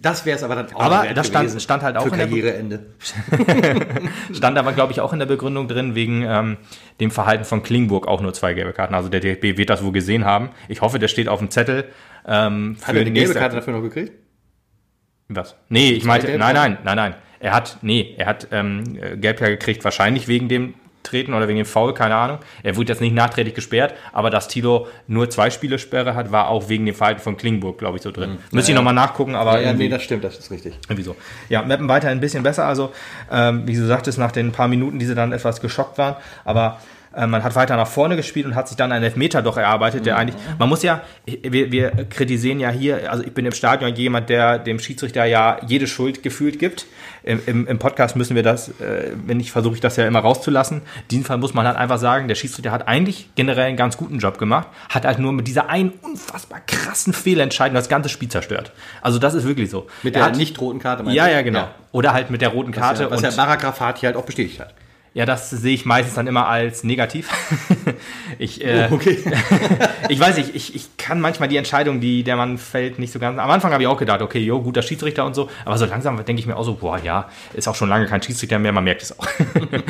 [0.01, 2.27] das wäre es aber dann auch Aber das stand- stand halt auch für in der-
[2.27, 2.85] Karriereende.
[4.33, 6.57] Stand aber, glaube ich, auch in der Begründung drin, wegen ähm,
[6.99, 8.93] dem Verhalten von Klingburg auch nur zwei gelbe Karten.
[8.93, 10.49] Also der DFB wird das wohl gesehen haben.
[10.67, 11.85] Ich hoffe, der steht auf dem Zettel.
[12.25, 14.11] Ähm, Hat er die gelbe Karte dafür noch gekriegt?
[15.29, 15.55] Was?
[15.69, 17.15] Nee, ich meinte, nein, nein, nein, nein.
[17.39, 20.73] Er hat, nee, er hat ähm, äh, gelb ja gekriegt, wahrscheinlich wegen dem
[21.07, 22.39] Treten oder wegen dem Foul, keine Ahnung.
[22.63, 26.49] Er wurde jetzt nicht nachträglich gesperrt, aber dass Tilo nur zwei Spiele Sperre hat, war
[26.49, 28.37] auch wegen dem Verhalten von Klingburg, glaube ich, so drin.
[28.51, 30.75] Müsste ich nochmal nachgucken, aber Ja, nee, das stimmt, das ist richtig.
[30.87, 31.15] irgendwie so.
[31.49, 32.65] Ja, Meppen weiter ein bisschen besser.
[32.65, 32.91] Also,
[33.31, 36.15] ähm, wie du sagtest, nach den paar Minuten, die sie dann etwas geschockt waren.
[36.45, 39.57] Aber äh, man hat weiter nach vorne gespielt und hat sich dann einen Elfmeter doch
[39.57, 43.53] erarbeitet, der eigentlich, man muss ja, wir, wir kritisieren ja hier, also ich bin im
[43.53, 46.85] Stadion jemand, der dem Schiedsrichter ja jede Schuld gefühlt gibt.
[47.23, 50.19] Im, im, im Podcast müssen wir das, äh, wenn ich versuche ich das ja immer
[50.19, 50.77] rauszulassen.
[50.77, 53.97] In diesem Fall muss man halt einfach sagen, der Schiedsrichter hat eigentlich generell einen ganz
[53.97, 58.29] guten Job gemacht, hat halt nur mit dieser einen unfassbar krassen Fehlentscheidung das ganze Spiel
[58.29, 58.71] zerstört.
[59.01, 59.87] Also das ist wirklich so.
[60.03, 61.67] Mit Er der hat- nicht roten Karte, meinst ja, ja, genau.
[61.91, 63.03] Oder halt mit der roten Karte.
[63.03, 64.73] Ja, was und der Baraka Fatih halt auch bestätigt hat.
[65.17, 67.27] Ja, das sehe ich meistens dann immer als negativ.
[68.37, 69.17] ich, äh, Oh, okay.
[70.09, 73.17] ich weiß nicht, ich, ich kann manchmal die Entscheidung, die der Mann fällt, nicht so
[73.17, 73.39] ganz.
[73.39, 75.49] Am Anfang habe ich auch gedacht, okay, jo, guter Schiedsrichter und so.
[75.65, 78.21] Aber so langsam denke ich mir auch so, boah, ja, ist auch schon lange kein
[78.21, 79.27] Schiedsrichter mehr, man merkt es auch.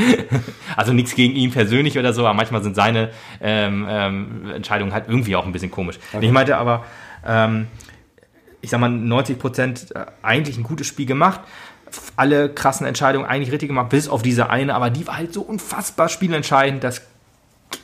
[0.77, 3.09] also nichts gegen ihn persönlich oder so, aber manchmal sind seine
[3.41, 5.99] ähm, ähm, Entscheidungen halt irgendwie auch ein bisschen komisch.
[6.21, 6.85] Ich meinte aber,
[7.25, 7.67] ähm,
[8.61, 11.41] ich sag mal, 90 Prozent äh, eigentlich ein gutes Spiel gemacht.
[12.15, 15.41] Alle krassen Entscheidungen eigentlich richtig gemacht, bis auf diese eine, aber die war halt so
[15.41, 17.01] unfassbar spielentscheidend, dass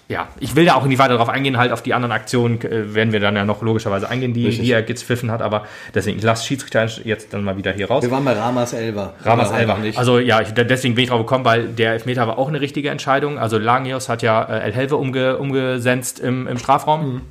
[0.10, 2.94] ja, ich will da auch nicht weiter darauf eingehen, halt auf die anderen Aktionen äh,
[2.94, 4.66] werden wir dann ja noch logischerweise eingehen, die, Richtig.
[4.66, 8.04] die er gezpfiffen hat, aber deswegen, ich lasse Schiedsrichter jetzt dann mal wieder hier raus.
[8.04, 9.14] Wir waren bei Ramas Elver.
[9.24, 9.98] Ramas nicht.
[9.98, 12.90] Also ja, ich, deswegen bin ich drauf gekommen, weil der Elfmeter war auch eine richtige
[12.90, 13.40] Entscheidung.
[13.40, 17.22] Also Langios hat ja äh, El Helve umge, umgesenzt im, im Strafraum.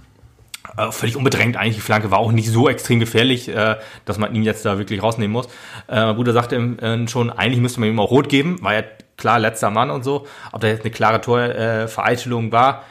[0.77, 1.77] Äh, völlig unbedrängt eigentlich.
[1.77, 5.03] Die Flanke war auch nicht so extrem gefährlich, äh, dass man ihn jetzt da wirklich
[5.03, 5.47] rausnehmen muss.
[5.89, 8.75] Äh, mein Bruder sagte ihm äh, schon, eigentlich müsste man ihm auch rot geben, war
[8.75, 8.83] ja
[9.17, 10.27] klar letzter Mann und so.
[10.53, 12.85] Ob da jetzt eine klare Torvereitelung äh, war,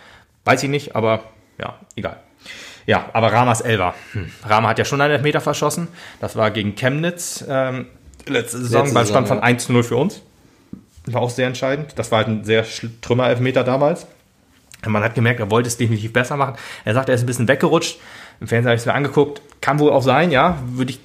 [0.46, 1.24] weiß ich nicht, aber
[1.60, 2.18] ja, egal.
[2.88, 3.94] Ja, aber Ramas Elver.
[4.14, 4.32] Hm.
[4.46, 5.88] Rama hat ja schon einen Elfmeter verschossen.
[6.20, 7.88] Das war gegen Chemnitz ähm,
[8.28, 10.22] letzte Saison Letzte beim Stand Saison, von 1 zu 0 für uns.
[11.06, 11.94] War auch sehr entscheidend.
[11.96, 14.08] Das war halt ein sehr schl- Trümmer-Elfmeter damals.
[14.88, 16.56] Man hat gemerkt, er wollte es definitiv besser machen.
[16.86, 18.00] Er sagt, er ist ein bisschen weggerutscht.
[18.40, 19.42] Im Fernsehen habe ich es mir angeguckt.
[19.62, 20.58] Kann wohl auch sein, ja.
[20.74, 21.00] Würde ich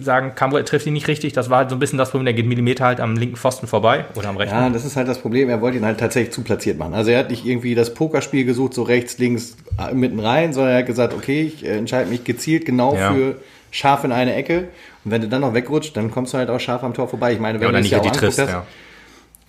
[0.00, 1.32] sagen, kann wohl, er trifft ihn nicht richtig.
[1.32, 2.24] Das war halt so ein bisschen das Problem.
[2.26, 4.54] Der geht Millimeter halt am linken Pfosten vorbei oder am rechten.
[4.56, 5.48] Ja, das ist halt das Problem.
[5.48, 6.94] Er wollte ihn halt tatsächlich zu platziert machen.
[6.94, 10.72] Also er hat nicht irgendwie das Pokerspiel gesucht, so rechts, links, äh, mitten rein, sondern
[10.72, 13.12] er hat gesagt, okay, ich äh, entscheide mich gezielt genau Ja.
[13.12, 13.36] für
[13.70, 14.68] scharf in eine Ecke.
[15.04, 17.32] Und wenn du dann noch wegrutscht, dann kommst du halt auch scharf am Tor vorbei.
[17.32, 18.40] Ich meine, wenn ja, du nicht ja auch triffst.
[18.40, 18.66] anguckst, Ja.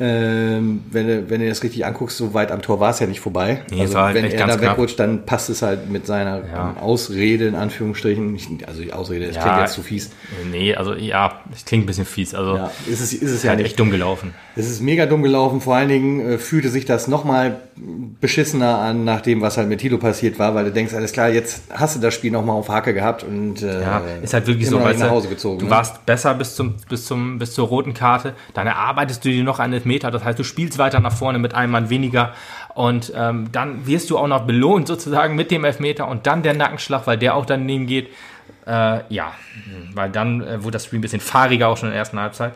[0.02, 3.08] Ähm, wenn, du, wenn du das richtig anguckst, so weit am Tor war es ja
[3.08, 3.62] nicht vorbei.
[3.70, 6.70] Nee, es also halt wenn er da wegrutscht, dann passt es halt mit seiner Ja.
[6.72, 8.38] ähm, Ausrede, in Anführungsstrichen.
[8.66, 9.42] Also die Ausrede, das Ja.
[9.44, 10.12] klingt jetzt zu fies.
[10.50, 12.34] Nee, also ja, das klingt ein bisschen fies.
[12.34, 13.68] Also Ja, ist es, ist es ja halt nicht.
[13.72, 14.34] echt dumm gelaufen.
[14.56, 15.62] Es ist mega dumm gelaufen.
[15.62, 17.58] Vor allen Dingen äh, fühlte sich das nochmal
[18.20, 21.30] beschissener an, nach dem, was halt mit Tilo passiert war, weil du denkst, alles klar,
[21.30, 24.68] jetzt hast du das Spiel nochmal auf Hake gehabt und äh, Ja, ist halt wirklich
[24.68, 25.60] so, weißt nach du, Hause gezogen.
[25.60, 25.72] du ne?
[25.72, 29.60] warst besser bis zum, bis zum, bis zur roten Karte, dann erarbeitest du dir noch
[29.60, 32.34] einen Elfmeter, das heißt, du spielst weiter nach vorne mit einem Mann weniger
[32.76, 36.54] und ähm, dann wirst du auch noch belohnt sozusagen mit dem Elfmeter und dann der
[36.54, 38.10] Nackenschlag, weil der auch daneben geht.
[38.68, 39.34] Äh, ja,
[39.96, 42.54] weil dann äh, wurde das Spiel ein bisschen fahriger auch schon in der ersten Halbzeit.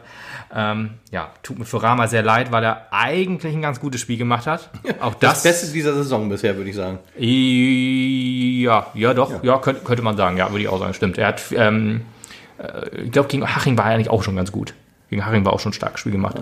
[0.55, 4.17] Ähm, ja, tut mir für Rama sehr leid, weil er eigentlich ein ganz gutes Spiel
[4.17, 4.69] gemacht hat.
[4.99, 6.99] Auch das das, Beste dieser Saison bisher, würde ich sagen.
[7.17, 11.17] ja, ja doch, ja, könnte, könnte man sagen, ja, würde ich auch sagen, stimmt.
[11.17, 12.01] Er hat, ähm,
[12.59, 14.75] äh, ich glaube, gegen Haching war er eigentlich auch schon ganz gut.
[15.13, 16.37] Gegen Haching war auch schon ein starkes Spiel gemacht.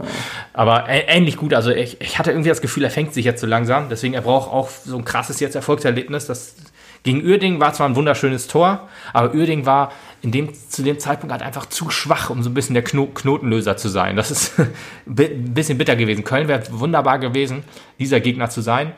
[0.53, 3.41] Aber ä- ähnlich gut, also ich, ich hatte irgendwie das Gefühl, er fängt sich jetzt
[3.41, 6.55] so langsam, deswegen er braucht auch so ein krasses jetzt Erfolgserlebnis, das
[7.03, 11.33] Gegen Uerding war zwar ein wunderschönes Tor, aber Uerding war in dem, zu dem Zeitpunkt
[11.33, 14.15] halt einfach zu schwach, um so ein bisschen der Kno Knotenlöser zu sein.
[14.15, 14.53] Das ist
[15.07, 16.23] ein bisschen bitter gewesen.
[16.23, 17.63] Köln wäre wunderbar gewesen,
[17.99, 18.91] dieser Gegner zu sein.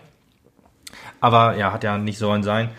[1.21, 2.69] Aber ja, hat ja nicht sollen sein.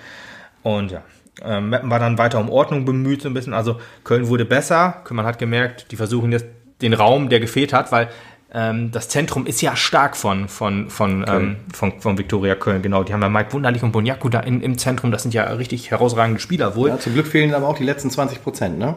[0.62, 1.02] Und ja,
[1.42, 3.54] ähm, Meppen war dann weiter um Ordnung bemüht, so ein bisschen.
[3.54, 5.02] Also Köln wurde besser.
[5.08, 6.46] Man hat gemerkt, die versuchen jetzt
[6.84, 8.08] den Raum, der gefehlt hat, weil
[8.56, 13.02] ähm, das Zentrum ist ja stark von, von, von, ähm, von, von Viktoria Köln, genau.
[13.02, 15.10] Die haben ja Mike Wunderlich und Bonjaku da in, im Zentrum.
[15.10, 16.90] Das sind ja richtig herausragende Spieler wohl.
[16.90, 18.94] Ja, zum Glück fehlen aber auch die letzten 20 Prozent, ne?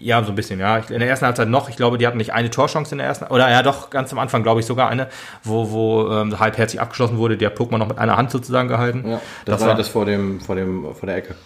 [0.00, 0.78] Ja, so ein bisschen, ja.
[0.78, 1.68] In der ersten Halbzeit noch.
[1.68, 4.18] Ich glaube, die hatten nicht eine Torchance in der ersten, oder ja, doch, ganz am
[4.18, 5.06] Anfang, glaube ich, sogar eine,
[5.44, 7.36] wo, wo ähm, halbherzig abgeschlossen wurde.
[7.36, 9.08] Der Pokémon noch mit einer Hand sozusagen gehalten.
[9.08, 11.36] Ja, das, das war das vor dem, vor dem, vor der Ecke.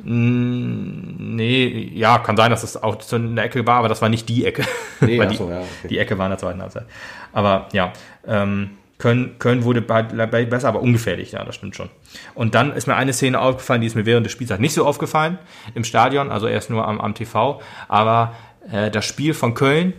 [0.00, 4.28] Nee, ja, kann sein, dass es auch so eine Ecke war, aber das war nicht
[4.28, 4.64] die Ecke.
[5.00, 5.88] Nee, die, so, ja, okay.
[5.88, 6.86] die Ecke war in der zweiten Halbzeit.
[7.32, 7.92] Aber ja,
[8.26, 11.88] ähm, Köln, Köln wurde besser, aber ungefährlich, ja, das stimmt schon.
[12.34, 14.74] Und dann ist mir eine Szene aufgefallen, die ist mir während des Spiels halt nicht
[14.74, 15.38] so aufgefallen
[15.74, 17.60] im Stadion, also erst nur am, am TV.
[17.86, 18.34] Aber
[18.70, 19.94] äh, das Spiel von Köln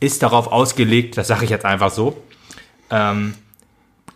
[0.00, 2.22] ist darauf ausgelegt, das sage ich jetzt einfach so,
[2.90, 3.34] ähm,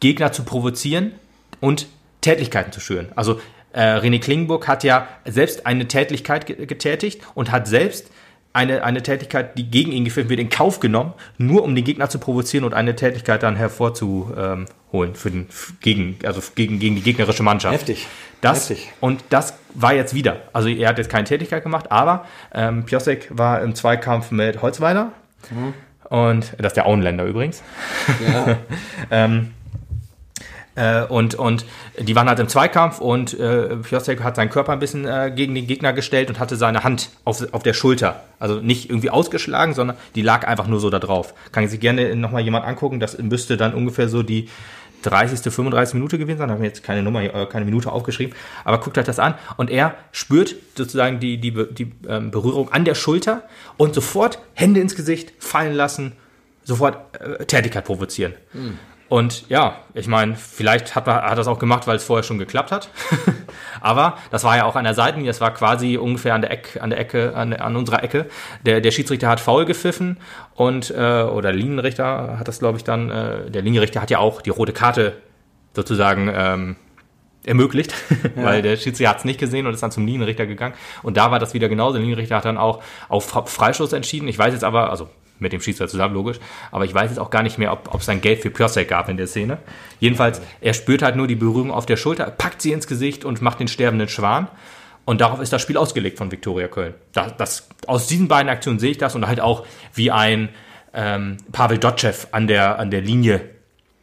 [0.00, 1.12] Gegner zu provozieren
[1.60, 1.86] und
[2.22, 3.12] Tätlichkeiten zu schüren.
[3.14, 3.40] Also
[3.72, 8.10] äh, René Klingenburg hat ja selbst eine Tätigkeit getätigt und hat selbst
[8.52, 12.10] eine, eine Tätigkeit, die gegen ihn geführt wird, in Kauf genommen, nur um den Gegner
[12.10, 14.66] zu provozieren und eine Tätigkeit dann hervorzuholen
[15.14, 15.48] für den,
[15.80, 17.74] gegen, also gegen, gegen die gegnerische Mannschaft.
[17.74, 18.06] Heftig.
[18.42, 18.92] Das, Heftig.
[19.00, 20.42] Und das war jetzt wieder.
[20.52, 25.12] Also er hat jetzt keine Tätigkeit gemacht, aber ähm, Piosek war im Zweikampf mit Holzweiler.
[25.50, 25.74] Mhm.
[26.10, 27.62] Und das ist der Auenländer übrigens.
[28.26, 28.58] Ja.
[29.10, 29.54] ähm,
[30.74, 31.64] äh, und, und
[31.98, 35.54] die waren halt im Zweikampf und äh, Piostek hat seinen Körper ein bisschen äh, gegen
[35.54, 38.22] den Gegner gestellt und hatte seine Hand auf, auf der Schulter.
[38.38, 41.34] Also nicht irgendwie ausgeschlagen, sondern die lag einfach nur so da drauf.
[41.52, 43.00] Kann sich gerne nochmal jemand angucken.
[43.00, 44.48] Das müsste dann ungefähr so die
[45.02, 46.48] 30., 35 Minute gewesen sein.
[46.48, 48.34] Da habe ich jetzt keine Nummer, äh, keine Minute aufgeschrieben.
[48.64, 52.84] Aber guckt euch das an und er spürt sozusagen die, die, die ähm, Berührung an
[52.84, 53.42] der Schulter
[53.76, 56.12] und sofort Hände ins Gesicht fallen lassen,
[56.64, 58.34] sofort äh, Tätigkeit provozieren.
[58.52, 58.78] Mhm.
[59.12, 62.38] Und ja, ich meine, vielleicht hat, er hat das auch gemacht, weil es vorher schon
[62.38, 62.88] geklappt hat.
[63.82, 66.78] Aber das war ja auch an der Seitenlinie, das war quasi ungefähr an der, Eck,
[66.80, 68.24] an der Ecke, an, an unserer Ecke.
[68.64, 70.16] Der, der Schiedsrichter hat faul gepfiffen
[70.54, 73.10] und äh, oder Linienrichter hat das, glaube ich, dann.
[73.10, 75.18] Äh, der Linienrichter hat ja auch die rote Karte
[75.74, 76.76] sozusagen ähm,
[77.44, 77.92] ermöglicht,
[78.34, 78.44] ja.
[78.44, 80.72] weil der Schiedsrichter hat es nicht gesehen und ist dann zum Linienrichter gegangen.
[81.02, 81.98] Und da war das wieder genauso.
[81.98, 84.26] Der Linienrichter hat dann auch auf Freistoß entschieden.
[84.26, 85.10] Ich weiß jetzt aber, also
[85.42, 86.38] mit dem Schiedsrichter zusammen, logisch.
[86.70, 89.08] Aber ich weiß jetzt auch gar nicht mehr, ob es ein Geld für Piosek gab
[89.08, 89.58] in der Szene.
[90.00, 93.42] Jedenfalls, er spürt halt nur die Berührung auf der Schulter, packt sie ins Gesicht und
[93.42, 94.48] macht den sterbenden Schwan.
[95.04, 96.94] Und darauf ist das Spiel ausgelegt von Viktoria Köln.
[97.12, 100.48] Das, das, aus diesen beiden Aktionen sehe ich das und halt auch, wie ein
[100.94, 103.40] ähm, Pavel Dotschew an der, an der Linie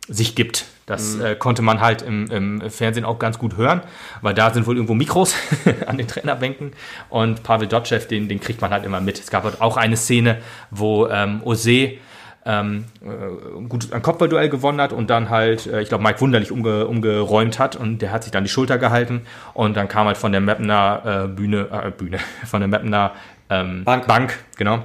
[0.07, 0.65] sich gibt.
[0.89, 1.25] Das mhm.
[1.25, 3.81] äh, konnte man halt im, im, Fernsehen auch ganz gut hören,
[4.21, 5.35] weil da sind wohl irgendwo Mikros
[5.85, 6.71] an den Trainerbänken
[7.09, 9.19] und Pavel Dotschew, den, den kriegt man halt immer mit.
[9.19, 10.39] Es gab halt auch eine Szene,
[10.71, 11.99] wo ähm, Ose
[12.43, 16.51] ähm, äh, gut ein Kopfballduell gewonnen hat und dann halt, äh, ich glaube, Mike Wunderlich
[16.51, 19.21] umge, umgeräumt hat und der hat sich dann die Schulter gehalten
[19.53, 23.11] und dann kam halt von der Mapner äh, Bühne, äh, Bühne, von der Mapner
[23.51, 24.07] ähm, Bank.
[24.07, 24.83] Bank, genau,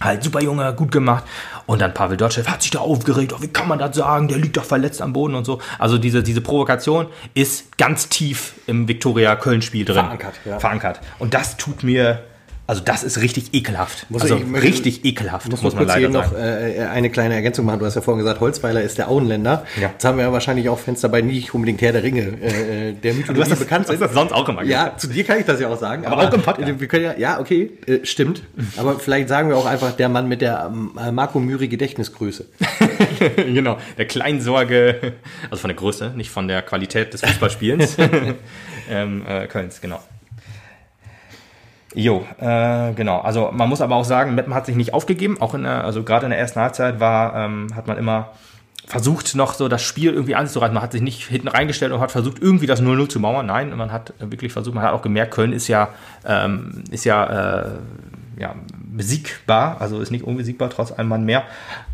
[0.00, 1.24] Halt super Junge, gut gemacht.
[1.66, 3.32] Und dann Pavel Dotschew hat sich da aufgeregt.
[3.36, 4.28] Oh, wie kann man das sagen?
[4.28, 5.60] Der liegt doch verletzt am Boden und so.
[5.78, 9.96] Also diese, diese Provokation ist ganz tief im Viktoria Köln-Spiel drin.
[9.96, 10.58] Verankert, ja.
[10.60, 11.00] Verankert.
[11.18, 12.22] Und das tut mir
[12.68, 14.04] also das ist richtig ekelhaft.
[14.10, 17.78] Muss also ich, richtig ekelhaft, muss, muss man leider noch äh, eine kleine Ergänzung machen.
[17.78, 19.64] Du hast ja vorhin gesagt, Holzweiler ist der Auenländer.
[19.80, 19.88] Ja.
[19.88, 22.92] Jetzt haben wir ja wahrscheinlich auch Fans dabei, nicht unbedingt Herr der Ringe, äh, äh
[22.92, 24.02] der Mythologie du hast bekannt sind.
[24.02, 26.04] Das sonst auch immer Ja, zu dir kann ich das ja auch sagen.
[26.04, 26.78] Aber, aber auch im Podcast.
[26.78, 28.42] Wir können ja, ja, okay, äh, stimmt.
[28.76, 32.44] Aber vielleicht sagen wir auch einfach der Mann mit der äh, Marco Müri Gedächtnisgröße.
[33.36, 35.14] genau, der Kleinsorge,
[35.50, 37.96] also von der Größe, nicht von der Qualität des Fußballspielens.
[38.90, 40.02] ähm, äh, Kölns, genau.
[41.98, 43.18] Jo, äh, genau.
[43.22, 45.40] Also man muss aber auch sagen, Meppen hat sich nicht aufgegeben.
[45.40, 48.30] Auch in der, also gerade in der ersten Halbzeit war, ähm, hat man immer
[48.86, 50.72] versucht noch so das Spiel irgendwie anzureißen.
[50.72, 53.46] Man hat sich nicht hinten reingestellt und hat versucht irgendwie das 0-0 zu mauern.
[53.46, 55.88] Nein, man hat wirklich versucht, man hat auch gemerkt, Köln ist ja,
[56.24, 57.70] ähm, ist ja, äh,
[58.38, 61.42] ja besiegbar, also ist nicht unbesiegbar, trotz einem Mann mehr.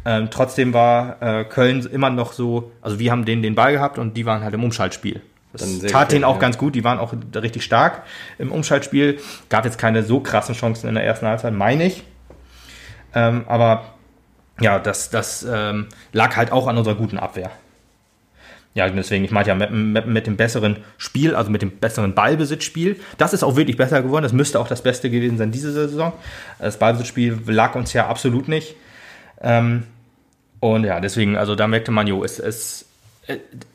[0.05, 3.99] Ähm, trotzdem war äh, Köln immer noch so, also wir haben den den Ball gehabt
[3.99, 5.23] und die waren halt im Umschaltspiel.
[5.57, 6.41] Das tat denen auch ja.
[6.41, 6.75] ganz gut.
[6.75, 8.03] Die waren auch richtig stark
[8.39, 9.21] im Umschaltspiel.
[9.49, 12.03] Gab jetzt keine so krassen Chancen in der ersten Halbzeit, meine ich.
[13.15, 13.95] Ähm, aber
[14.61, 17.51] ja, das, das ähm, lag halt auch an unserer guten Abwehr.
[18.75, 22.15] Ja, deswegen, ich meinte ja, mit, mit, mit, dem besseren Spiel, also mit dem besseren
[22.15, 24.25] Ballbesitzspiel, das ist auch wirklich besser geworden.
[24.25, 26.13] Das müsste auch das Beste gewesen sein diese Saison.
[26.59, 28.75] Das Ballbesitzspiel lag uns ja absolut nicht.
[29.41, 29.85] Ähm,
[30.59, 32.84] und ja, deswegen, also da merkte man, jo, es, es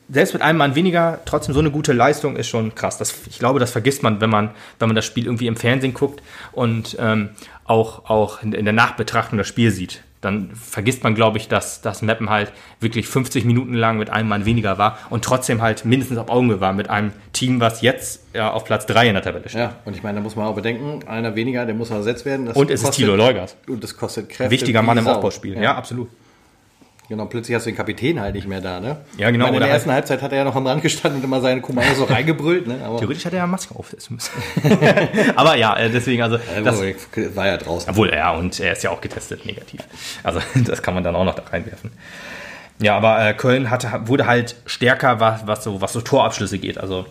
[0.08, 2.98] selbst mit einem Mann weniger, trotzdem so eine gute Leistung ist schon krass.
[2.98, 5.94] Das, ich glaube, das vergisst man, wenn man, wenn man das Spiel irgendwie im Fernsehen
[5.94, 7.30] guckt und ähm,
[7.64, 10.02] auch, auch in, der Nachbetrachtung das Spiel sieht.
[10.20, 14.28] Dann vergisst man, glaube ich, dass das Mappen halt wirklich 50 Minuten lang mit einem
[14.28, 18.22] Mann weniger war und trotzdem halt mindestens auf Augenhöhe war mit einem Team, was jetzt
[18.34, 19.60] ja, auf Platz 3 in der Tabelle steht.
[19.60, 22.48] Ja, und ich meine, da muss man auch bedenken, einer weniger, der muss ersetzt werden.
[22.48, 23.56] Und es ist kostet- Thilo Leugers.
[23.66, 24.50] Und das kostet Kräfte.
[24.50, 25.06] Wichtiger Mann im.
[25.08, 25.54] Aufbauspiel.
[25.54, 25.74] Ja, Ja.
[25.76, 26.10] absolut.
[27.10, 28.98] Genau, plötzlich hast du den Kapitän halt nicht mehr da, ne?
[29.18, 31.18] Ja, genau, meine, in der halt- ersten Halbzeit hat er ja noch am Rand gestanden
[31.18, 32.78] und immer seine Kommandos so reingebrüllt, ne?
[32.84, 34.30] Aber Theoretisch hätte er ja Maske aufsetzen müssen.
[35.34, 36.38] Aber ja, äh, deswegen, also.
[36.62, 37.90] Das, das war ja draußen.
[37.90, 39.80] obwohl, ja, und er ist ja auch getestet negativ.
[40.22, 41.90] Also, das kann man dann auch noch da reinwerfen.
[42.80, 46.78] Ja, aber äh, Köln hatte, wurde halt stärker, was, was, so, was so Torabschlüsse geht.
[46.78, 47.06] Also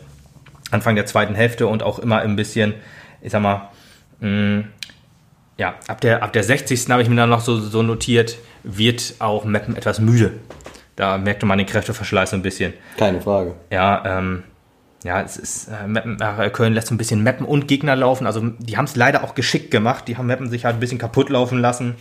[0.72, 2.74] Anfang der zweiten Hälfte und auch immer ein bisschen,
[3.22, 3.70] ich sag mal,
[4.22, 4.64] mh,
[5.58, 6.90] ja, ab der, ab der 60.
[6.90, 10.32] habe ich mir dann noch so, so notiert, wird auch Meppen etwas müde.
[10.96, 12.74] Da merkte man den Kräfteverschleiß so ein bisschen.
[12.98, 13.56] Keine Frage.
[13.72, 14.44] Ja, ähm,
[15.04, 18.28] ja, es ist, äh, Meppen, äh, Köln lässt so ein bisschen Meppen und Gegner laufen.
[18.28, 20.08] Also die haben es leider auch geschickt gemacht.
[20.08, 21.96] Die haben Meppen sich halt ein bisschen kaputt laufen lassen.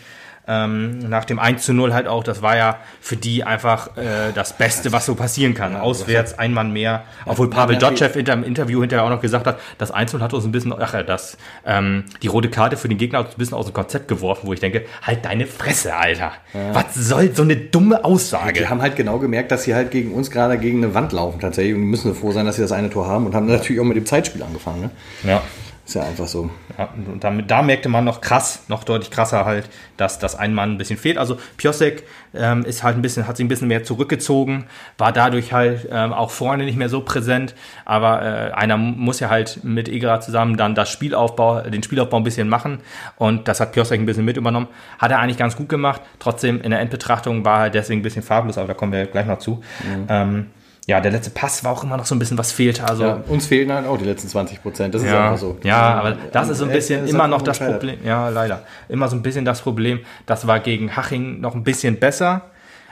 [0.48, 4.32] Ähm, nach dem 1 zu 0 halt auch, das war ja für die einfach äh,
[4.34, 5.76] das Beste, was so passieren kann.
[5.76, 7.04] Auswärts, ein Mann mehr.
[7.26, 10.32] Obwohl Pavel Dotschew hinter im Interview hinterher auch noch gesagt hat, das 1 0 hat
[10.32, 13.34] uns ein bisschen, ach ja, das, ähm, die rote Karte für den Gegner hat uns
[13.34, 16.32] ein bisschen aus dem Konzept geworfen, wo ich denke, halt deine Fresse, Alter.
[16.72, 18.60] Was soll so eine dumme Aussage?
[18.60, 21.40] Die haben halt genau gemerkt, dass sie halt gegen uns gerade gegen eine Wand laufen
[21.40, 23.80] tatsächlich und die müssen froh sein, dass sie das eine Tor haben und haben natürlich
[23.80, 24.82] auch mit dem Zeitspiel angefangen.
[24.82, 24.90] Ne?
[25.24, 25.42] Ja.
[25.88, 26.50] Ist ja einfach so.
[26.76, 30.52] Ja, und damit, da merkte man noch krass, noch deutlich krasser halt, dass das ein
[30.52, 31.16] Mann ein bisschen fehlt.
[31.16, 32.02] Also Piosek
[32.34, 34.66] ähm, ist halt ein bisschen, hat sich ein bisschen mehr zurückgezogen,
[34.98, 37.54] war dadurch halt ähm, auch vorne nicht mehr so präsent.
[37.86, 42.24] Aber äh, einer muss ja halt mit Egra zusammen dann das Spielaufbau, den Spielaufbau ein
[42.24, 42.80] bisschen machen.
[43.16, 44.68] Und das hat Piosek ein bisschen mit übernommen.
[44.98, 46.02] Hat er eigentlich ganz gut gemacht.
[46.18, 49.24] Trotzdem in der Endbetrachtung war er deswegen ein bisschen farblos, aber da kommen wir gleich
[49.24, 49.62] noch zu.
[50.10, 50.50] Ähm,
[50.88, 52.82] ja, der letzte Pass war auch immer noch so ein bisschen was fehlte.
[52.88, 54.94] Also Ja, uns fehlen halt auch die letzten 20 Prozent.
[54.94, 55.58] Das ist ja, einfach so.
[55.62, 57.58] ja, aber das ist so ein Er- bisschen ist immer noch das.
[57.58, 57.98] Problem.
[58.04, 58.62] Ja, leider.
[58.88, 60.00] Immer so ein bisschen das Problem.
[60.26, 62.40] Das war gegen Haching noch ein bisschen besser.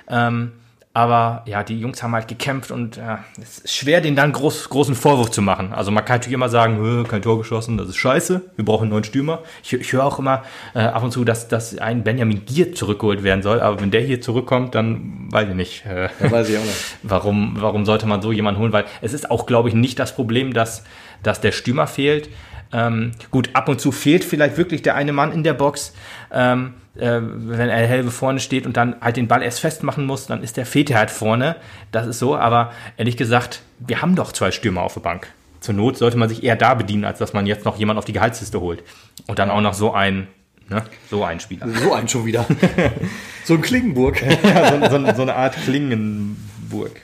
[0.08, 0.52] Ähm,
[0.96, 4.70] aber ja, die Jungs haben halt gekämpft und ja, es ist schwer, denen dann groß,
[4.70, 5.74] großen Vorwurf zu machen.
[5.74, 8.84] Also man kann natürlich immer sagen, "Hö, kein Tor geschossen, das ist scheiße, wir brauchen
[8.84, 9.40] einen neuen Stürmer.
[9.62, 10.42] Ich, ich höre auch immer
[10.74, 14.00] äh, ab und zu, dass, dass ein Benjamin Gier zurückgeholt werden soll, aber wenn der
[14.00, 15.84] hier zurückkommt, dann weiß ich nicht.
[15.84, 16.96] Äh, Ja, weiß ich auch nicht.
[17.02, 18.72] warum, warum sollte man so jemanden holen?
[18.72, 20.82] Weil es ist auch, glaube ich, nicht das Problem, dass,
[21.22, 22.30] dass der Stürmer fehlt.
[22.72, 25.92] Ähm, gut, ab und zu fehlt vielleicht wirklich der eine Mann in der Box.
[26.32, 30.26] Ähm, äh, wenn er Helve vorne steht und dann halt den Ball erst festmachen muss,
[30.26, 31.56] dann ist der Fete halt vorne.
[31.92, 35.28] Das ist so, aber ehrlich gesagt, wir haben doch zwei Stürmer auf der Bank.
[35.60, 38.04] Zur Not sollte man sich eher da bedienen, als dass man jetzt noch jemanden auf
[38.04, 38.82] die Gehaltsliste holt.
[39.26, 40.28] Und dann auch noch so ein,
[40.68, 41.66] ne, so ein Spieler.
[41.68, 42.46] So ein schon wieder.
[43.44, 44.22] so ein Klingenburg.
[44.42, 47.00] ja, so, so, so eine Art Klingenburg,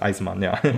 [0.00, 0.58] Eismann, ja.
[0.62, 0.70] Ja,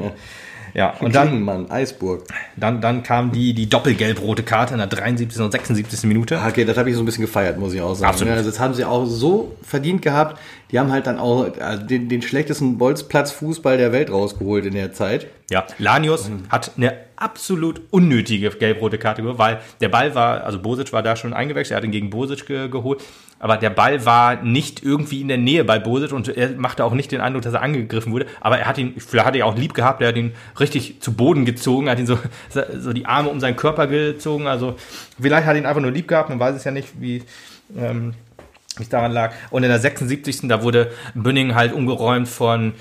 [1.01, 2.25] und dann, Klingenmann, Eisburg.
[2.57, 5.41] dann, dann kam die, die doppelgelb-rote Karte in der 73.
[5.41, 6.05] und 76.
[6.05, 6.39] Minute.
[6.39, 8.11] Ah, Okay, das habe ich so ein bisschen gefeiert, muss ich auch sagen.
[8.11, 8.35] Absolut.
[8.37, 10.39] Ja, das haben sie auch so verdient gehabt.
[10.71, 14.93] Die haben halt dann auch äh, den, den schlechtesten Bolzplatz-Fußball der Welt rausgeholt in der
[14.93, 15.27] Zeit.
[15.49, 20.93] Ja, Lanius hat eine absolut unnötige gelb-rote Karte geholt, weil der Ball war, also Bosic
[20.93, 23.01] war da schon eingewechselt, er hat ihn gegen Bosic ge geholt,
[23.39, 26.95] aber der Ball war nicht irgendwie in der Nähe bei Bosic und er machte auch
[26.95, 29.45] nicht den Eindruck, dass er angegriffen wurde, aber er hat ihn, vielleicht hat er ihn
[29.45, 32.19] auch lieb gehabt, er hat ihn richtig zu Boden gezogen, hat ihn so,
[32.79, 34.77] so die Arme um seinen Körper gezogen, also
[35.21, 37.23] vielleicht hat er ihn einfach nur lieb gehabt, man weiß es ja nicht, wie,
[37.79, 38.15] ähm,
[38.77, 39.33] wie es daran lag.
[39.51, 40.49] Und in der 76.
[40.49, 42.75] da wurde Bünning halt umgeräumt von,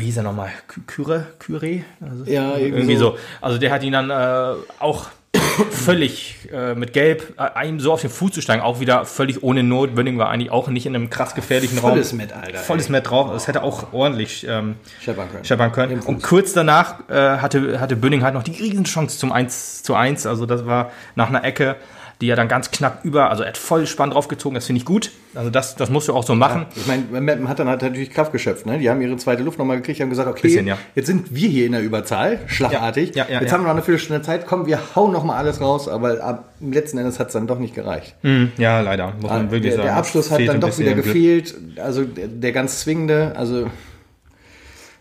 [0.00, 0.50] wie hieß er nochmal?
[0.68, 1.26] Kü- Küre?
[1.38, 1.82] Küre?
[2.00, 3.12] Also Ja, irgendwie irgendwie so.
[3.12, 3.18] so.
[3.40, 5.06] Also der hat ihn dann äh, auch
[5.70, 9.42] völlig äh, mit Gelb äh, ihm so auf den Fuß zu steigen, auch wieder völlig
[9.42, 9.94] ohne Not.
[9.94, 11.90] Bünning war eigentlich auch nicht in einem krass gefährlichen Raum.
[11.92, 13.30] Volles Met, Alter, Volles Met drauf.
[13.32, 15.44] Das hätte auch ordentlich ähm, Scheppern können.
[15.44, 16.00] scheppern können.
[16.00, 20.26] Und kurz danach äh, hatte, hatte Bünning halt noch die Riesenchance zum 1 zu 1.
[20.26, 21.76] Also das war nach einer Ecke,
[22.22, 24.84] die er dann ganz knapp über, also er hat voll spannend draufgezogen, das finde ich
[24.84, 25.10] gut.
[25.34, 26.66] Also das, das musst du auch so machen.
[26.76, 28.64] Ich meine, Meppen hat dann halt natürlich Kraft geschöpft.
[28.64, 28.78] Ne?
[28.78, 30.78] Die haben ihre zweite Luft nochmal gekriegt, haben gesagt, okay, Bisschen, ja.
[30.94, 33.16] jetzt sind wir hier in der Überzahl, schlagartig.
[33.16, 33.54] Ja, ja, ja, jetzt ja.
[33.54, 36.98] haben wir noch eine Viertelstunde Zeit, komm, wir hauen nochmal alles raus, aber ab, letzten
[36.98, 38.14] Endes hat es dann doch nicht gereicht.
[38.22, 39.88] Hm, Ja, leider, muss man wirklich der, sagen.
[39.88, 41.56] der Abschluss hat dann doch wieder gefehlt.
[41.76, 43.66] Also der, der ganz zwingende, also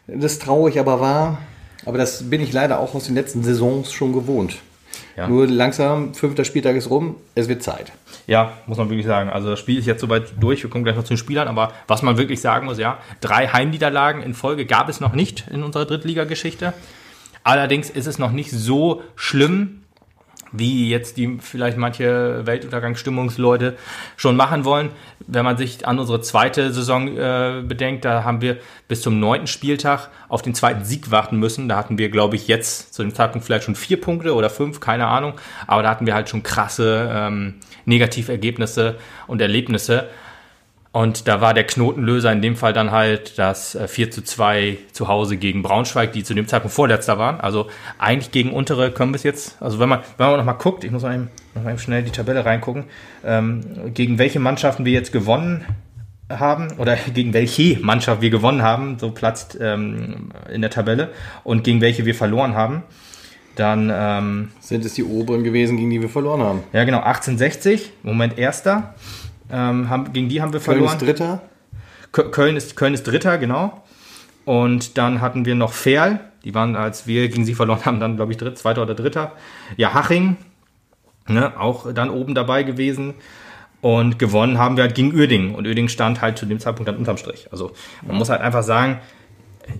[0.08, 1.38] das traurig aber war.
[1.86, 4.58] Aber das bin ich leider auch aus den letzten Saisons schon gewohnt.
[5.18, 5.28] Ja.
[5.28, 7.92] Nur langsam, fünfter Spieltag ist rum, es wird Zeit.
[8.28, 9.30] Ja, muss man wirklich sagen.
[9.30, 10.64] Also das Spiel ist jetzt soweit durch.
[10.64, 11.48] Wir kommen gleich noch zu den Spielern.
[11.48, 15.46] Aber was man wirklich sagen muss, ja, drei Heimniederlagen in Folge gab es noch nicht
[15.52, 16.74] in unserer Drittligageschichte.
[17.44, 19.81] Allerdings ist es noch nicht so schlimm,
[20.52, 23.78] wie jetzt die vielleicht manche Weltuntergangsstimmungsleute
[24.18, 24.90] schon machen wollen.
[25.26, 29.48] Wenn man sich an unsere zweite Saison äh, bedenkt, da haben wir bis zum neunten
[29.48, 31.70] Spieltag auf den zweiten Sieg warten müssen.
[31.70, 34.80] Da hatten wir, glaube ich, jetzt zu dem Zeitpunkt vielleicht schon vier Punkte oder fünf,
[34.80, 35.34] keine Ahnung.
[35.68, 40.10] Aber da hatten wir halt schon krasse ähm, Negativergebnisse und Erlebnisse.
[40.94, 44.78] Und da war der Knotenlöser in dem Fall dann halt das 4 äh, zu 2
[44.92, 47.40] zu Hause gegen Braunschweig, die zu dem Zeitpunkt Vorletzter waren.
[47.40, 50.84] Also eigentlich gegen untere können wir es jetzt, also wenn man, wenn man nochmal guckt,
[50.84, 52.86] ich muss mal eben, noch mal eben schnell die Tabelle reingucken,
[53.24, 55.66] ähm, gegen welche Mannschaften wir jetzt gewonnen
[56.30, 61.12] haben oder gegen welche Mannschaft wir gewonnen haben, so platzt ähm, in der Tabelle
[61.46, 62.84] und gegen welche wir verloren haben.
[63.56, 66.64] Dann ähm, sind es die oberen gewesen, gegen die wir verloren haben.
[66.74, 68.94] Ja, genau, 1860, Moment erster.
[69.52, 70.98] Ähm, haben, gegen die haben wir verloren.
[70.98, 71.42] Köln ist Dritter.
[72.12, 73.84] Köln ist, Köln ist Dritter, genau.
[74.46, 76.20] Und dann hatten wir noch Ferl.
[76.44, 79.34] Die waren, als wir gegen sie verloren haben, dann, glaube ich, Dritt, Zweiter oder Dritter.
[79.78, 80.38] Ja, Haching,
[81.28, 83.14] ne, auch dann oben dabei gewesen.
[83.82, 85.56] Und gewonnen haben wir halt gegen Uerdingen.
[85.56, 87.48] Und Uerdingen stand halt zu dem Zeitpunkt dann unterm Strich.
[87.52, 87.72] Also
[88.06, 89.00] man muss halt einfach sagen,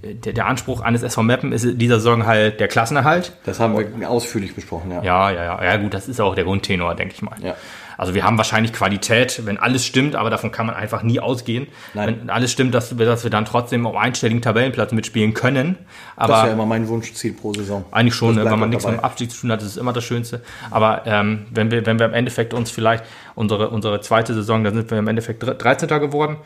[0.04, 3.34] der, der, Anspruch eines SV Meppen ist dieser Saison halt der Klassenerhalt.
[3.46, 5.04] Das haben wir ausführlich besprochen, ja.
[5.04, 5.64] Ja, ja, ja.
[5.64, 7.36] Ja, gut, das ist auch der Grundtenor, denke ich mal.
[7.42, 7.56] Ja.
[8.02, 11.68] Also wir haben wahrscheinlich Qualität, wenn alles stimmt, aber davon kann man einfach nie ausgehen.
[11.94, 12.18] Nein.
[12.22, 15.78] Wenn alles stimmt, dass wir, dass wir dann trotzdem auf einstelligen Tabellenplatz mitspielen können.
[16.16, 17.86] Aber das ist ja immer mein Wunschziel pro Saison.
[17.92, 18.96] Eigentlich schon, ne, wenn man nichts dabei.
[18.96, 20.42] mit dem Abstieg zu tun hat, ist es immer das Schönste.
[20.72, 23.04] Aber ähm, wenn, wir, wenn wir im Endeffekt uns vielleicht
[23.36, 25.88] unsere, unsere zweite Saison, da sind wir im Endeffekt 13.
[25.88, 26.38] geworden,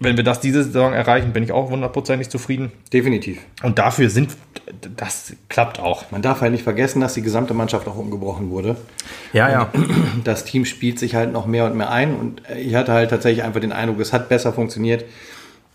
[0.00, 2.72] wenn wir das diese Saison erreichen, bin ich auch hundertprozentig zufrieden.
[2.90, 3.38] Definitiv.
[3.62, 4.34] Und dafür sind,
[4.96, 6.10] das klappt auch.
[6.10, 8.76] Man darf halt nicht vergessen, dass die gesamte Mannschaft auch umgebrochen wurde.
[9.34, 9.68] Ja, ja.
[10.24, 13.44] das Team spielt sich halt noch mehr und mehr ein und ich hatte halt tatsächlich
[13.44, 15.04] einfach den Eindruck, es hat besser funktioniert.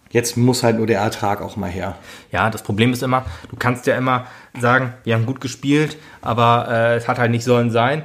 [0.10, 1.96] Jetzt muss halt nur der Ertrag auch mal her.
[2.32, 4.26] Ja, das Problem ist immer, du kannst ja immer
[4.60, 8.04] sagen, wir haben gut gespielt, aber äh, es hat halt nicht sollen sein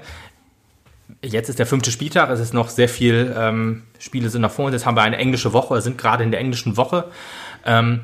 [1.22, 4.74] jetzt ist der fünfte Spieltag, es ist noch sehr viel, ähm, Spiele sind nach vorne,
[4.74, 7.04] jetzt haben wir eine englische Woche, sind gerade in der englischen Woche.
[7.64, 8.00] Ähm,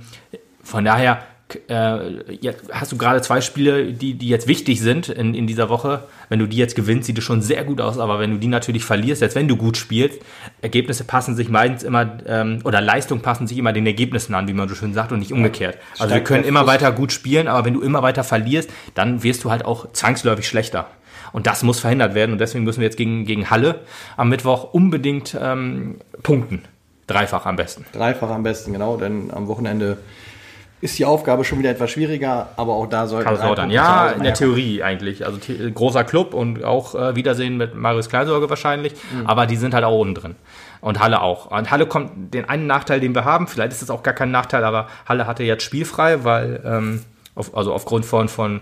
[0.63, 1.23] von daher
[1.69, 6.03] äh, hast du gerade zwei Spiele, die, die jetzt wichtig sind in, in dieser Woche.
[6.29, 8.49] Wenn du die jetzt gewinnst, sieht es schon sehr gut aus, aber wenn du die
[8.49, 10.19] natürlich verlierst, selbst wenn du gut spielst,
[10.61, 14.55] Ergebnisse passen sich meistens immer, ähm, oder Leistungen passen sich immer den Ergebnissen an, wie
[14.55, 15.79] man so schön sagt, und nicht umgekehrt.
[15.99, 19.45] Also wir können immer weiter gut spielen, aber wenn du immer weiter verlierst, dann wirst
[19.45, 20.89] du halt auch zwangsläufig schlechter.
[21.33, 22.33] Und das muss verhindert werden.
[22.33, 23.81] Und deswegen müssen wir jetzt gegen, gegen Halle
[24.17, 26.65] am Mittwoch unbedingt ähm, punkten.
[27.07, 27.85] Dreifach am besten.
[27.93, 28.97] Dreifach am besten, genau.
[28.97, 29.99] Denn am Wochenende
[30.81, 33.71] ist die Aufgabe schon wieder etwas schwieriger, aber auch da sollten Kaiserslautern.
[33.71, 35.25] Ja, in der Theorie eigentlich.
[35.25, 35.39] Also
[35.75, 39.27] großer Club und auch äh, Wiedersehen mit Marius Kleinsorge wahrscheinlich, mhm.
[39.27, 40.35] aber die sind halt auch unten drin.
[40.83, 41.51] Und Halle auch.
[41.51, 44.31] Und Halle kommt den einen Nachteil, den wir haben, vielleicht ist es auch gar kein
[44.31, 47.03] Nachteil, aber Halle hatte jetzt spielfrei, weil ähm,
[47.35, 48.61] auf, also aufgrund von, von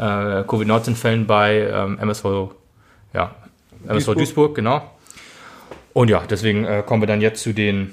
[0.00, 2.24] äh, Covid-19-Fällen bei ähm, MSV,
[3.12, 3.34] ja,
[3.86, 4.16] MSV Duisburg.
[4.16, 4.90] Duisburg, genau.
[5.92, 7.92] Und ja, deswegen äh, kommen wir dann jetzt zu den,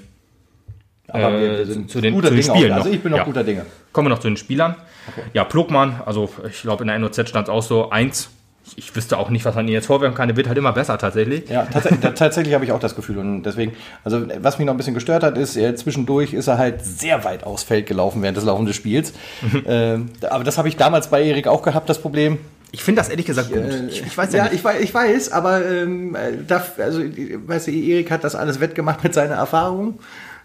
[1.07, 2.71] äh, zu den, zu den Spielen.
[2.71, 3.23] Also ich bin noch ja.
[3.25, 3.65] guter Dinge.
[3.91, 4.75] Kommen wir noch zu den Spielern.
[5.09, 5.23] Okay.
[5.33, 8.29] Ja, Plugmann, also ich glaube in der NOZ stand es auch so, eins
[8.75, 10.27] ich wüsste auch nicht, was man ihnen jetzt vorwerfen kann.
[10.27, 11.49] Der wird halt immer besser tatsächlich.
[11.49, 13.17] Ja, tatsächlich, tatsächlich habe ich auch das Gefühl.
[13.17, 16.57] Und deswegen, also was mich noch ein bisschen gestört hat, ist, er, zwischendurch ist er
[16.57, 19.13] halt sehr weit aufs Feld gelaufen während des laufenden Spiels.
[19.41, 19.63] Mhm.
[19.67, 22.39] Ähm, aber das habe ich damals bei Erik auch gehabt, das Problem.
[22.71, 23.57] Ich finde das ehrlich gesagt gut.
[23.57, 26.15] Äh, ich, ich weiß ja, ja ich, weiß, ich weiß, aber ähm,
[26.47, 29.99] da, also, weißt du, Erik hat das alles wettgemacht mit seiner Erfahrung.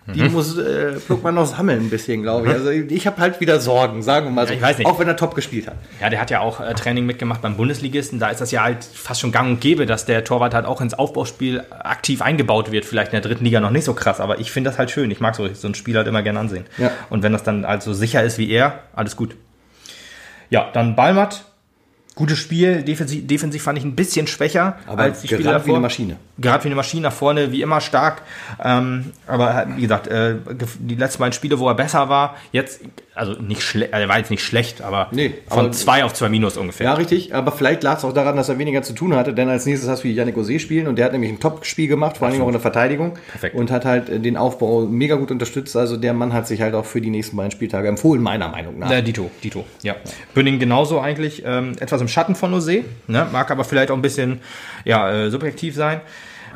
[0.06, 0.32] Die mhm.
[0.32, 2.52] muss äh, Plugmann noch sammeln ein bisschen, glaube ich.
[2.52, 4.52] Also ich habe halt wieder Sorgen, sagen wir mal so.
[4.52, 4.86] Ja, ich weiß nicht.
[4.86, 5.76] Auch wenn er top gespielt hat.
[6.00, 8.18] Ja, der hat ja auch äh, Training mitgemacht beim Bundesligisten.
[8.18, 10.80] Da ist das ja halt fast schon gang und gäbe, dass der Torwart halt auch
[10.80, 12.84] ins Aufbauspiel aktiv eingebaut wird.
[12.84, 15.10] Vielleicht in der dritten Liga noch nicht so krass, aber ich finde das halt schön.
[15.12, 16.64] Ich mag so, so ein Spiel halt immer gerne ansehen.
[16.78, 16.90] Ja.
[17.08, 19.36] Und wenn das dann halt so sicher ist wie er, alles gut.
[20.50, 21.44] Ja, dann Balmat
[22.14, 25.66] Gutes Spiel, defensiv, defensiv fand ich ein bisschen schwächer aber als die Spieler davor.
[25.66, 26.16] wie eine Maschine.
[26.42, 28.22] Gerade wie eine Maschine nach vorne, wie immer stark.
[28.62, 30.36] Ähm, aber wie gesagt, äh,
[30.78, 32.82] die letzten beiden Spiele, wo er besser war, jetzt,
[33.14, 36.28] also nicht schlecht, er war jetzt nicht schlecht, aber nee, von aber, zwei auf zwei
[36.28, 36.86] Minus ungefähr.
[36.86, 39.48] Ja, richtig, aber vielleicht lag es auch daran, dass er weniger zu tun hatte, denn
[39.48, 42.28] als nächstes hast du Yannick Ose spielen und der hat nämlich ein Top-Spiel gemacht, vor
[42.28, 43.18] allem auch in der Verteidigung.
[43.30, 43.54] Perfekt.
[43.54, 45.76] Und hat halt den Aufbau mega gut unterstützt.
[45.76, 48.78] Also der Mann hat sich halt auch für die nächsten beiden Spieltage empfohlen, meiner Meinung
[48.78, 48.90] nach.
[48.90, 49.94] Äh, Dito, Dito, ja.
[49.94, 50.00] ja.
[50.34, 53.26] Bünding genauso eigentlich, ähm, etwas im Schatten von Ose, ne?
[53.32, 54.40] mag aber vielleicht auch ein bisschen
[54.84, 56.00] ja, äh, subjektiv sein.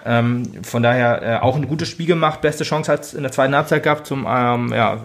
[0.07, 3.33] Ähm, von daher äh, auch ein gutes Spiel gemacht, beste Chance hat es in der
[3.33, 5.03] zweiten Halbzeit gehabt, zum, ähm, ja,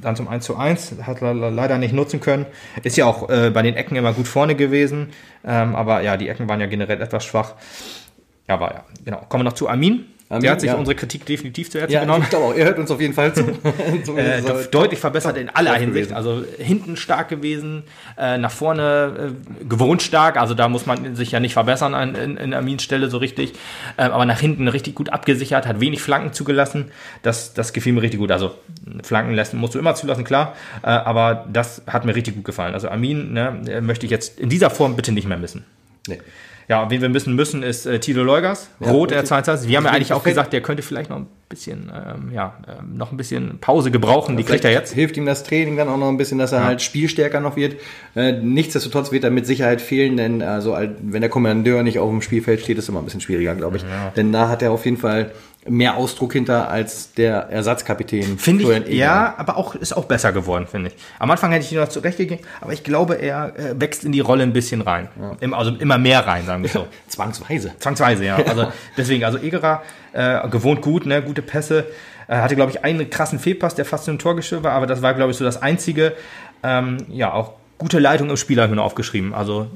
[0.00, 2.46] dann zum 1 zu 1, hat er leider nicht nutzen können.
[2.82, 5.10] Ist ja auch äh, bei den Ecken immer gut vorne gewesen,
[5.44, 7.54] ähm, aber ja, die Ecken waren ja generell etwas schwach.
[8.48, 9.18] Ja, aber ja, genau.
[9.28, 10.06] Kommen wir noch zu Armin.
[10.30, 10.76] Armin, der hat sich ja.
[10.76, 12.22] unsere Kritik definitiv zu Herzen Ja, genommen.
[12.24, 13.44] ich glaube auch, er hört uns auf jeden Fall zu.
[14.04, 16.08] Zumindest Äh, de- deutlich verbessert in aller Hinsicht.
[16.10, 16.14] gewesen.
[16.14, 17.82] Also hinten stark gewesen,
[18.18, 20.36] äh, nach vorne äh, gewohnt stark.
[20.36, 23.54] Also da muss man sich ja nicht verbessern an, in, in Amins Stelle so richtig.
[23.96, 26.90] Äh, aber nach hinten richtig gut abgesichert, hat wenig Flanken zugelassen.
[27.22, 28.30] Das, das gefiel mir richtig gut.
[28.30, 28.54] Also
[29.02, 30.54] Flanken lassen musst du immer zulassen, klar.
[30.82, 32.74] Äh, aber das hat mir richtig gut gefallen.
[32.74, 35.64] Also Amin ne, äh, möchte ich jetzt in dieser Form bitte nicht mehr missen.
[36.06, 36.18] Nee.
[36.68, 39.28] Ja, wen wir müssen müssen, ist äh, Tilo Leugers, Rot, der richtig.
[39.28, 39.68] 22.
[39.70, 42.94] Wir haben ja eigentlich auch gesagt, der könnte vielleicht noch ein bisschen, ähm, ja, ähm,
[42.94, 44.36] noch ein bisschen Pause gebrauchen.
[44.36, 44.92] Die kriegt er jetzt.
[44.92, 47.76] Hilft ihm das Training dann auch noch ein bisschen, dass er halt spielstärker noch wird.
[48.14, 52.20] Äh, nichtsdestotrotz wird er mit Sicherheit fehlen, denn also wenn der Kommandeur nicht auf dem
[52.20, 53.84] Spielfeld steht, ist es immer ein bisschen schwieriger, glaube ich.
[54.16, 55.32] Denn da hat er auf jeden Fall
[55.68, 58.38] mehr Ausdruck hinter als der Ersatzkapitän.
[58.38, 58.90] Finde ich, Eger.
[58.90, 60.96] ja, aber auch, ist auch besser geworden, finde ich.
[61.18, 64.20] Am Anfang hätte ich ihn noch zurechtgegeben, aber ich glaube, er äh, wächst in die
[64.20, 65.08] Rolle ein bisschen rein.
[65.40, 66.86] Im, also immer mehr rein, sagen wir so.
[67.08, 67.72] Zwangsweise.
[67.78, 68.36] Zwangsweise, ja.
[68.36, 71.86] Also deswegen, also Egerer, äh, gewohnt gut, ne, gute Pässe.
[72.28, 75.02] Äh, hatte, glaube ich, einen krassen Fehlpass, der fast zum Tor geschirrt war, aber das
[75.02, 76.14] war, glaube ich, so das einzige.
[76.62, 79.32] Ähm, ja, auch gute Leitung im Spiel habe ich mir noch aufgeschrieben.
[79.32, 79.68] Also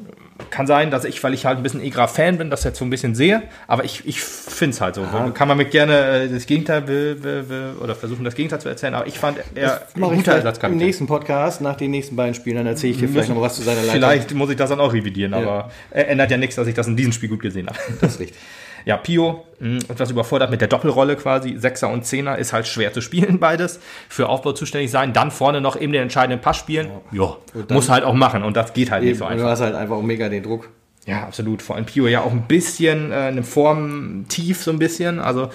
[0.50, 2.90] kann sein, dass ich, weil ich halt ein bisschen Egerer-Fan bin, das jetzt so ein
[2.90, 5.06] bisschen sehe, aber ich, ich finde es halt so.
[5.34, 8.68] Kann man mir gerne äh, das Gegenteil will, will, will, oder versuchen, das Gegenteil zu
[8.68, 10.78] erzählen, aber ich fand er ein guter vielleicht im Ersatzkapitän.
[10.78, 13.56] nächsten Podcast, nach den nächsten beiden Spielen, dann erzähle ich dir vielleicht noch mal was
[13.56, 13.94] zu seiner Leitung.
[13.94, 16.86] Vielleicht muss ich das dann auch revidieren, aber äh, ändert ja nichts, dass ich das
[16.86, 17.78] in diesem Spiel gut gesehen habe.
[18.00, 18.38] Das ist richtig.
[18.84, 21.56] Ja, Pio, mh, etwas überfordert mit der Doppelrolle quasi.
[21.58, 23.80] Sechser und Zehner ist halt schwer zu spielen, beides.
[24.08, 25.12] Für Aufbau zuständig sein.
[25.12, 26.88] Dann vorne noch eben den entscheidenden Pass spielen.
[27.12, 27.36] Ja,
[27.70, 28.42] muss halt auch machen.
[28.42, 29.50] Und das geht halt nicht so Und du einfach.
[29.50, 30.68] hast halt einfach auch mega den Druck.
[31.04, 31.62] Ja, absolut.
[31.62, 35.18] Vor allem Pio ja auch ein bisschen äh, eine Form tief, so ein bisschen.
[35.18, 35.48] Also,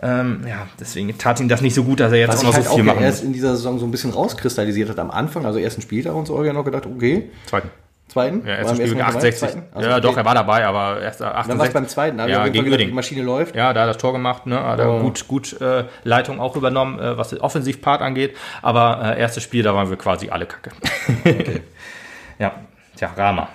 [0.00, 2.54] ähm, ja, deswegen tat ihm das nicht so gut, dass er jetzt Was auch noch
[2.54, 3.26] halt so viel auch machen erst muss.
[3.26, 6.34] in dieser Saison so ein bisschen rauskristallisiert hat am Anfang, also ersten Spieltag und so,
[6.36, 7.68] habe ich ja noch gedacht, okay, Zweiten.
[8.08, 8.46] Zweiten?
[8.46, 9.16] Ja, am Spiel ersten gegen Mal dabei?
[9.16, 9.38] 68.
[9.40, 9.62] Zweiten?
[9.74, 10.02] Also, ja, okay.
[10.02, 11.72] doch, er war dabei, aber erst äh, Dann war es 68.
[11.74, 12.86] beim zweiten, ich ja, gegen die.
[12.88, 13.54] Maschine läuft.
[13.56, 14.62] Ja, da hat er das Tor gemacht, ne?
[14.62, 15.00] Hat er Oh.
[15.00, 18.36] gut, gut äh, Leitung auch übernommen, äh, was den Offensivpart angeht.
[18.62, 20.70] Aber äh, erstes Spiel, da waren wir quasi alle kacke.
[22.38, 22.52] ja,
[22.96, 23.48] tja, Rama.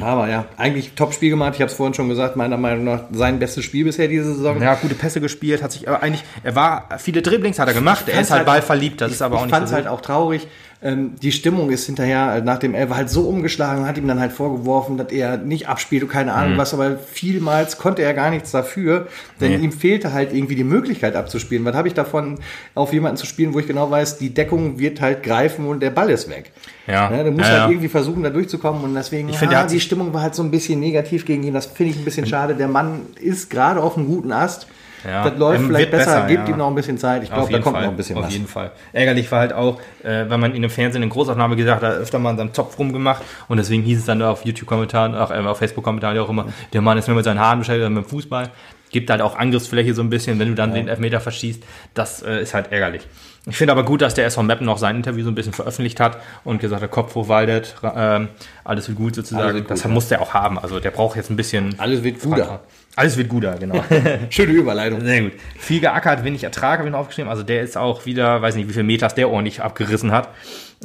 [0.00, 1.54] Aber ja, eigentlich Top-Spiel gemacht.
[1.56, 4.62] Ich habe es vorhin schon gesagt, meiner Meinung nach sein bestes Spiel bisher diese Saison.
[4.62, 8.04] Ja, gute Pässe gespielt, hat sich aber eigentlich, er war, viele Dribblings hat er gemacht,
[8.08, 10.00] er ist halt halt- ballverliebt, das ist aber auch ich nicht fand es halt auch
[10.00, 10.46] traurig.
[10.82, 14.18] Ähm, die Stimmung ist hinterher äh, nach dem Elfer halt so umgeschlagen, hat ihm dann
[14.18, 16.36] halt vorgeworfen, dass er nicht abspielt und keine Mhm.
[16.38, 19.06] Ahnung was, aber vielmals konnte er gar nichts dafür,
[19.42, 19.64] denn Nee.
[19.66, 21.66] ihm fehlte halt irgendwie die Möglichkeit abzuspielen.
[21.66, 22.38] Was habe ich davon,
[22.74, 25.90] auf jemanden zu spielen, wo ich genau weiß, die Deckung wird halt greifen und der
[25.90, 26.50] Ball ist weg.
[26.86, 27.14] Ja.
[27.14, 27.68] Ja, du musst Ja, halt ja.
[27.68, 30.42] irgendwie versuchen, da durchzukommen und deswegen, Ich finde, ja, hat die Stimmung war halt so
[30.42, 31.52] ein bisschen negativ gegen ihn.
[31.52, 32.54] Das finde ich ein bisschen schade.
[32.54, 34.66] Der Mann ist gerade auf einem guten Ast.
[35.04, 36.54] Ja, Das läuft ähm, vielleicht besser, besser, gebt ja.
[36.54, 37.22] ihm noch ein bisschen Zeit.
[37.22, 38.32] Ich Auf glaube, da kommt Fall, noch ein bisschen auf was.
[38.32, 38.72] jeden Fall.
[38.92, 42.18] Ärgerlich war halt auch, äh, wenn man ihn im Fernsehen in Großaufnahme gesagt hat, öfter
[42.18, 46.16] mal seinen Zopf rumgemacht und deswegen hieß es dann auf YouTube-Kommentaren, auch äh, auf Facebook-Kommentaren
[46.16, 48.50] ja auch immer, der Mann ist nur mit seinen Haaren beschäftigt, mit dem Fußball.
[48.90, 51.62] Gibt halt auch Angriffsfläche so ein bisschen, wenn du dann den Elfmeter verschießt.
[51.94, 53.06] Das äh, ist halt ärgerlich.
[53.46, 55.98] Ich finde aber gut, dass der SV Meppen noch sein Interview so ein bisschen veröffentlicht
[55.98, 58.28] hat und gesagt hat, Kopf hoch, Waldet, ähm,
[58.64, 59.54] alles wird gut sozusagen.
[59.54, 59.88] Wird gut, das ja.
[59.88, 60.58] muss der auch haben.
[60.58, 61.74] Also der braucht jetzt ein bisschen...
[61.78, 62.60] Alles wird guter.
[62.96, 63.82] Alles wird guter, genau.
[64.30, 65.00] Schöne Überleitung.
[65.00, 65.32] Sehr gut.
[65.58, 67.30] Viel geackert, wenig Ertrag habe ich noch aufgeschrieben.
[67.30, 70.28] Also der ist auch wieder, weiß nicht, wie viel Meters der ordentlich abgerissen hat.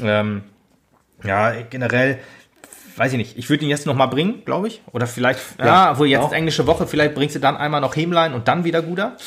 [0.01, 0.43] Ähm,
[1.23, 2.19] ja, generell,
[2.95, 3.37] weiß ich nicht.
[3.37, 4.81] Ich würde ihn jetzt noch mal bringen, glaube ich.
[4.91, 6.31] Oder vielleicht, ja, Ja, obwohl jetzt auch.
[6.31, 9.17] ist englische Woche, vielleicht bringst du dann einmal noch Hemlein und dann wieder Guder.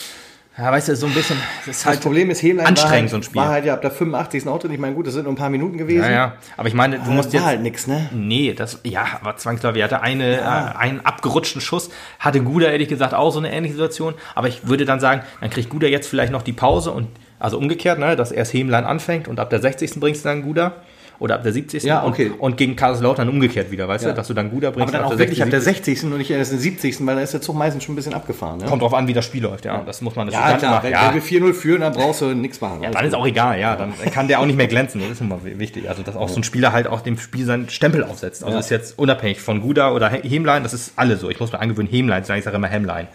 [0.58, 3.00] Ja, weißt du, so ein bisschen, das ist Das halt Problem ist, Hemlein anstrengend, war,
[3.00, 3.40] halt, so ein Spiel.
[3.40, 4.48] war halt ja ab der 85.
[4.48, 4.68] Auto.
[4.68, 6.02] Ich meine, gut, das sind nur ein paar Minuten gewesen.
[6.04, 6.32] Ja, ja.
[6.56, 7.46] Aber ich meine, du Aber musst das war jetzt.
[7.48, 8.08] halt nix, ne?
[8.12, 9.80] Nee, das, ja, aber zwangsläufig.
[9.80, 11.90] Er hatte eine, äh, einen abgerutschten Schuss.
[12.18, 14.14] Hatte Guda ehrlich gesagt auch so eine ähnliche Situation.
[14.34, 17.06] Aber ich würde dann sagen, dann kriegt Guda jetzt vielleicht noch die Pause und,
[17.38, 20.00] also umgekehrt, ne, dass erst Hemlein anfängt und ab der 60.
[20.00, 20.72] bringst du dann Guda.
[21.20, 21.82] Oder ab der 70.
[21.82, 22.26] Ja, okay.
[22.30, 24.10] und, und gegen Kaiserslautern umgekehrt wieder, weißt Ja.
[24.10, 24.94] du, dass du dann Guda bringst.
[24.94, 25.98] Aber dann auch wirklich ab der 60.
[25.98, 26.12] 60.
[26.12, 27.04] und nicht erst der 70.
[27.06, 28.58] Weil da ist der Zug meistens schon ein bisschen abgefahren.
[28.60, 28.66] Ne?
[28.66, 29.82] Kommt drauf an, wie das Spiel läuft, ja.
[29.84, 30.70] Das muss man ja, natürlich klar.
[30.74, 30.84] machen.
[30.84, 32.82] Wenn, Ja, wenn wir 4-0 führen, dann brauchst du nichts machen.
[32.90, 33.74] dann ist auch egal, ja.
[33.74, 35.00] Dann kann der auch nicht mehr glänzen.
[35.00, 35.88] Das ist immer wichtig.
[35.88, 38.44] Also, dass auch so ein Spieler halt auch dem Spiel seinen Stempel aufsetzt.
[38.44, 38.60] Also, Ja.
[38.60, 41.30] ist jetzt unabhängig von Guda oder He- Hemlein, das ist alle so.
[41.30, 42.38] Ich muss mir angewöhnen, Hemlein zu sagen.
[42.38, 43.08] Ich sage immer Hemlein.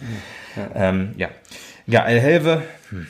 [0.57, 1.29] Ja, ähm, ja.
[1.87, 3.07] ja El Helve hm.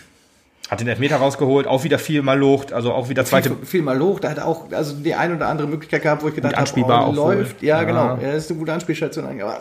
[0.69, 3.49] Hat den Elfmeter rausgeholt, auch wieder viel mal locht, also auch wieder zweite.
[3.49, 4.19] viel, viel mal hoch.
[4.19, 6.95] Da hat er auch also die ein oder andere Möglichkeit gehabt, wo ich gedacht habe,
[6.95, 7.61] auch läuft.
[7.61, 7.83] Ja, Ja.
[7.83, 8.15] genau.
[8.21, 9.25] Er ist eine gute Anspielstation.
[9.25, 9.57] Aber äh,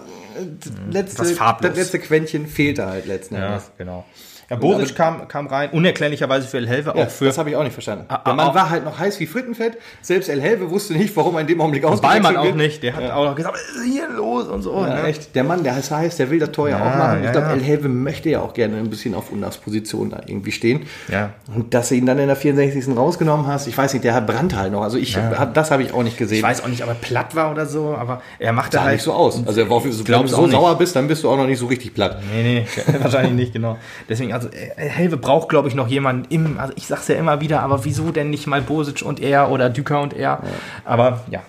[0.61, 1.71] das letzte, Was farblos.
[1.71, 3.71] das letzte Quäntchen fehlte halt letzten Ja, Endes.
[3.77, 4.05] genau.
[4.53, 7.57] Ja, Boric kam, kam rein, unerklärlicherweise für El Helve, Ja, auch für das habe ich
[7.57, 8.05] auch nicht verstanden.
[8.09, 9.79] Ah, Der Mann auch- war halt noch heiß wie Frittenfett.
[10.03, 12.83] Selbst El Helve wusste nicht, warum er in dem Augenblick ausgewechselt Ballmann auch nicht.
[12.83, 14.75] Der hat auch noch gesagt, was ist hier los und so.
[14.75, 15.05] Ja, ne?
[15.05, 15.35] echt.
[15.35, 17.21] Der Mann, der ist heiß, der will das Tor ja, auch machen.
[17.21, 17.53] Ich ja, glaube, ja.
[17.55, 20.83] El Helve möchte ja auch gerne ein bisschen auf Undas Position da irgendwie stehen.
[21.11, 21.31] Ja.
[21.55, 22.95] Und dass du ihn dann in der 64.
[22.95, 24.83] rausgenommen hast, ich weiß nicht, der hat Brand halt noch.
[24.83, 25.17] Also ich,
[25.55, 26.37] das habe ich auch nicht gesehen.
[26.37, 28.93] Ich weiß auch nicht, ob er platt war oder so, aber er machte sah halt
[28.97, 29.43] nicht so aus.
[29.47, 31.67] Also er war, wenn du so sauer bist, dann bist du auch noch nicht so
[31.69, 32.23] richtig platt.
[32.35, 32.67] Nee, nee,
[33.01, 33.79] wahrscheinlich nicht, genau.
[34.11, 37.14] Deswegen, also also äh, Helve braucht, glaube ich, noch jemanden im, also ich sag's ja
[37.16, 40.40] immer wieder, aber wieso denn nicht mal Bosic und er oder Düker und er?
[40.84, 41.40] Aber ja.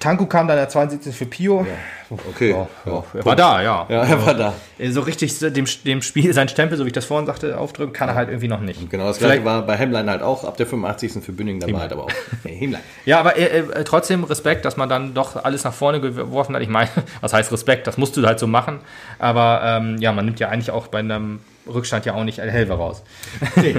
[0.00, 1.12] Tanku kam dann der 72.
[1.12, 1.66] für Pio.
[2.30, 2.50] Okay.
[2.52, 3.86] Ja, ja, er war da, ja.
[3.88, 4.54] Ja, er war da.
[4.78, 7.92] Äh, So richtig dem, dem Spiel sein Stempel, so wie ich das vorhin sagte, aufdrücken
[7.92, 8.88] kann er halt irgendwie noch nicht.
[8.90, 11.20] Genau, das Vielleicht- gleiche war bei Hemlein halt auch ab der 85.
[11.24, 12.10] für Bünding, da war halt aber auch
[12.44, 12.80] Hemlein.
[13.06, 16.62] Ja, aber äh, äh, trotzdem Respekt, dass man dann doch alles nach vorne geworfen hat.
[16.62, 16.88] Ich meine,
[17.20, 17.88] was heißt Respekt?
[17.88, 18.78] Das musst du halt so machen.
[19.18, 21.40] Aber ähm, ja, man nimmt ja eigentlich auch bei einem
[21.72, 23.02] Rückstand ja auch nicht Helve raus.
[23.56, 23.76] Nee,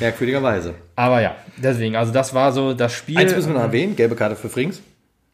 [0.00, 0.74] merkwürdigerweise.
[0.96, 3.18] Aber ja, deswegen, also das war so das Spiel.
[3.18, 4.80] Eins müssen wir noch erwähnen, gelbe Karte für Frings.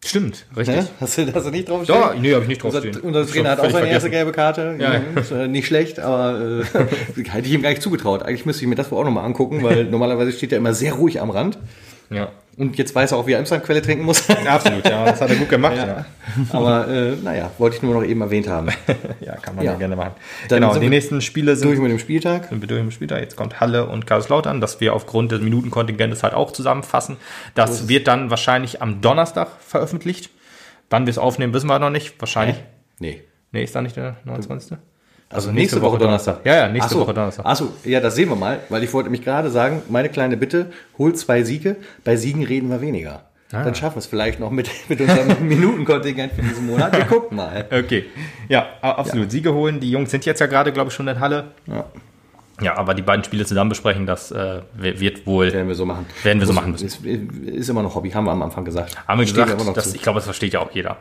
[0.05, 0.77] Stimmt, richtig.
[0.77, 0.87] Ne?
[1.01, 3.01] Hast, du, hast du nicht drauf Ja, nee, habe ich nicht drauf Unser, stehen.
[3.03, 4.11] unser Trainer hat auch seine erste vergessen.
[4.13, 4.77] gelbe Karte.
[4.79, 5.21] Ja.
[5.21, 8.23] Ist, äh, nicht schlecht, aber äh, hätte ich ihm gar nicht zugetraut.
[8.23, 10.93] Eigentlich müsste ich mir das wohl auch nochmal angucken, weil normalerweise steht er immer sehr
[10.93, 11.59] ruhig am Rand.
[12.11, 12.31] Ja.
[12.59, 14.29] Und jetzt weiß er auch, wie er Emslandquelle trinken muss.
[14.47, 15.77] Absolut, ja, das hat er gut gemacht.
[15.77, 16.05] Ja,
[16.51, 18.69] aber äh, naja, wollte ich nur noch eben erwähnt haben.
[19.21, 19.73] ja kann man Ja.
[19.73, 20.15] ja, gerne machen.
[20.49, 22.49] Dann genau, die nächsten Spiele sind Durch mit dem Spieltag.
[22.49, 23.21] sind wir durch im Spieltag.
[23.21, 27.17] Jetzt kommt Halle und Kaiserslautern, dass wir aufgrund des Minutenkontingentes halt auch zusammenfassen.
[27.55, 30.31] Das wird dann wahrscheinlich am Donnerstag veröffentlicht.
[30.91, 32.21] Wann wir es aufnehmen, wissen wir noch nicht.
[32.21, 32.57] Wahrscheinlich.
[32.99, 33.23] Nee.
[33.53, 34.79] Nee, ist da nicht der 29.
[35.31, 36.41] Also nächste, Woche Donnerstag.
[36.45, 37.01] Ja, ja, nächste so.
[37.01, 37.45] Woche Donnerstag.
[37.45, 40.71] Achso, ja, das sehen wir mal, weil ich wollte mich gerade sagen, meine kleine Bitte,
[40.97, 43.25] hol zwei Siege, bei Siegen reden wir weniger.
[43.53, 43.65] Ah.
[43.65, 46.97] Dann schaffen wir es vielleicht noch mit, mit unserem Minutenkontingent für diesen Monat.
[46.97, 47.67] Wir gucken mal.
[47.71, 48.07] Okay.
[48.49, 49.31] Ja, absolut.
[49.31, 49.81] Siege holen.
[49.81, 51.45] Die Jungs sind jetzt ja gerade, glaube ich, schon in Halle.
[51.67, 51.85] Ja,
[52.61, 55.53] Ja, aber die beiden Spiele zusammen besprechen, das äh, wird wohl.
[55.53, 56.07] werden wir so machen.
[56.23, 56.87] Werden wir so machen müssen.
[56.87, 58.97] Ist, ist immer noch Hobby, haben wir am Anfang gesagt.
[59.07, 60.97] Haben wir Stehen gesagt, noch das, ich glaube, das versteht ja auch jeder.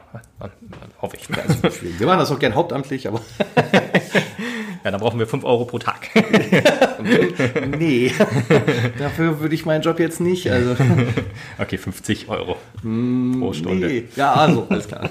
[1.02, 1.28] Hoffe ich.
[1.36, 3.22] Also, wir machen das auch gern hauptamtlich, aber
[4.88, 6.08] Ja, dann brauchen wir 5 Euro pro Tag.
[7.78, 8.10] nee,
[9.00, 10.50] dafür würde ich meinen Job jetzt nicht.
[10.50, 10.78] Also,
[11.60, 13.88] Okay, 50 Euro pro Stunde.
[13.88, 14.04] nee.
[14.16, 15.10] Ja, also, alles klar.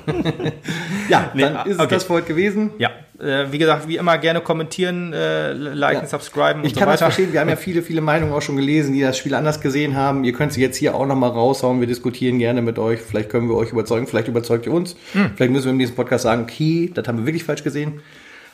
[1.10, 1.94] ja, Nee, dann ah, ist es okay.
[1.94, 2.70] das für heute gewesen.
[2.78, 2.88] Ja,
[3.20, 6.08] äh, wie gesagt, wie immer gerne kommentieren, äh, liken, Ja.
[6.08, 7.10] subscriben und Ich so kann das weiter.
[7.12, 7.34] verstehen.
[7.34, 10.24] Wir haben ja viele, viele Meinungen auch schon gelesen, die das Spiel anders gesehen haben.
[10.24, 11.80] Ihr könnt sie jetzt hier auch nochmal raushauen.
[11.80, 13.00] Wir diskutieren gerne mit euch.
[13.02, 14.06] Vielleicht können wir euch überzeugen.
[14.06, 14.96] Vielleicht überzeugt ihr uns.
[15.12, 15.32] Hm.
[15.36, 18.00] Vielleicht müssen wir im nächsten Podcast sagen, okay, das haben wir wirklich falsch gesehen.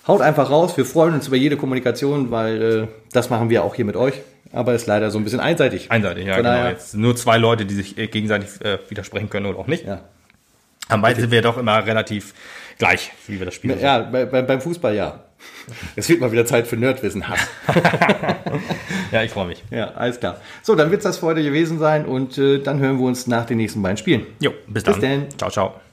[0.07, 0.77] Haut einfach raus.
[0.77, 4.15] Wir freuen uns über jede Kommunikation, weil äh, das machen wir auch hier mit euch.
[4.53, 5.91] Aber ist leider so ein bisschen einseitig.
[5.91, 6.69] Einseitig, ja, Von genau.
[6.69, 9.87] Jetzt nur zwei Leute, die sich äh, gegenseitig äh, widersprechen können oder auch nicht.
[9.87, 10.03] Ja,
[10.89, 12.35] Am meisten sind wir doch immer relativ
[12.79, 15.21] gleich, wie wir das Spiel ja bei, bei, beim Fußball ja.
[15.97, 17.25] Es wird mal wieder Zeit für Nerdwissen.
[19.13, 19.63] Ja, ich freue mich.
[19.71, 20.41] Ja, alles klar.
[20.63, 23.27] So, dann wird es das für heute gewesen sein und äh, dann hören wir uns
[23.27, 24.27] nach den nächsten beiden Spielen.
[24.41, 25.03] Jo, bis Bis dann.
[25.03, 25.39] dann.
[25.39, 25.92] Ciao, ciao.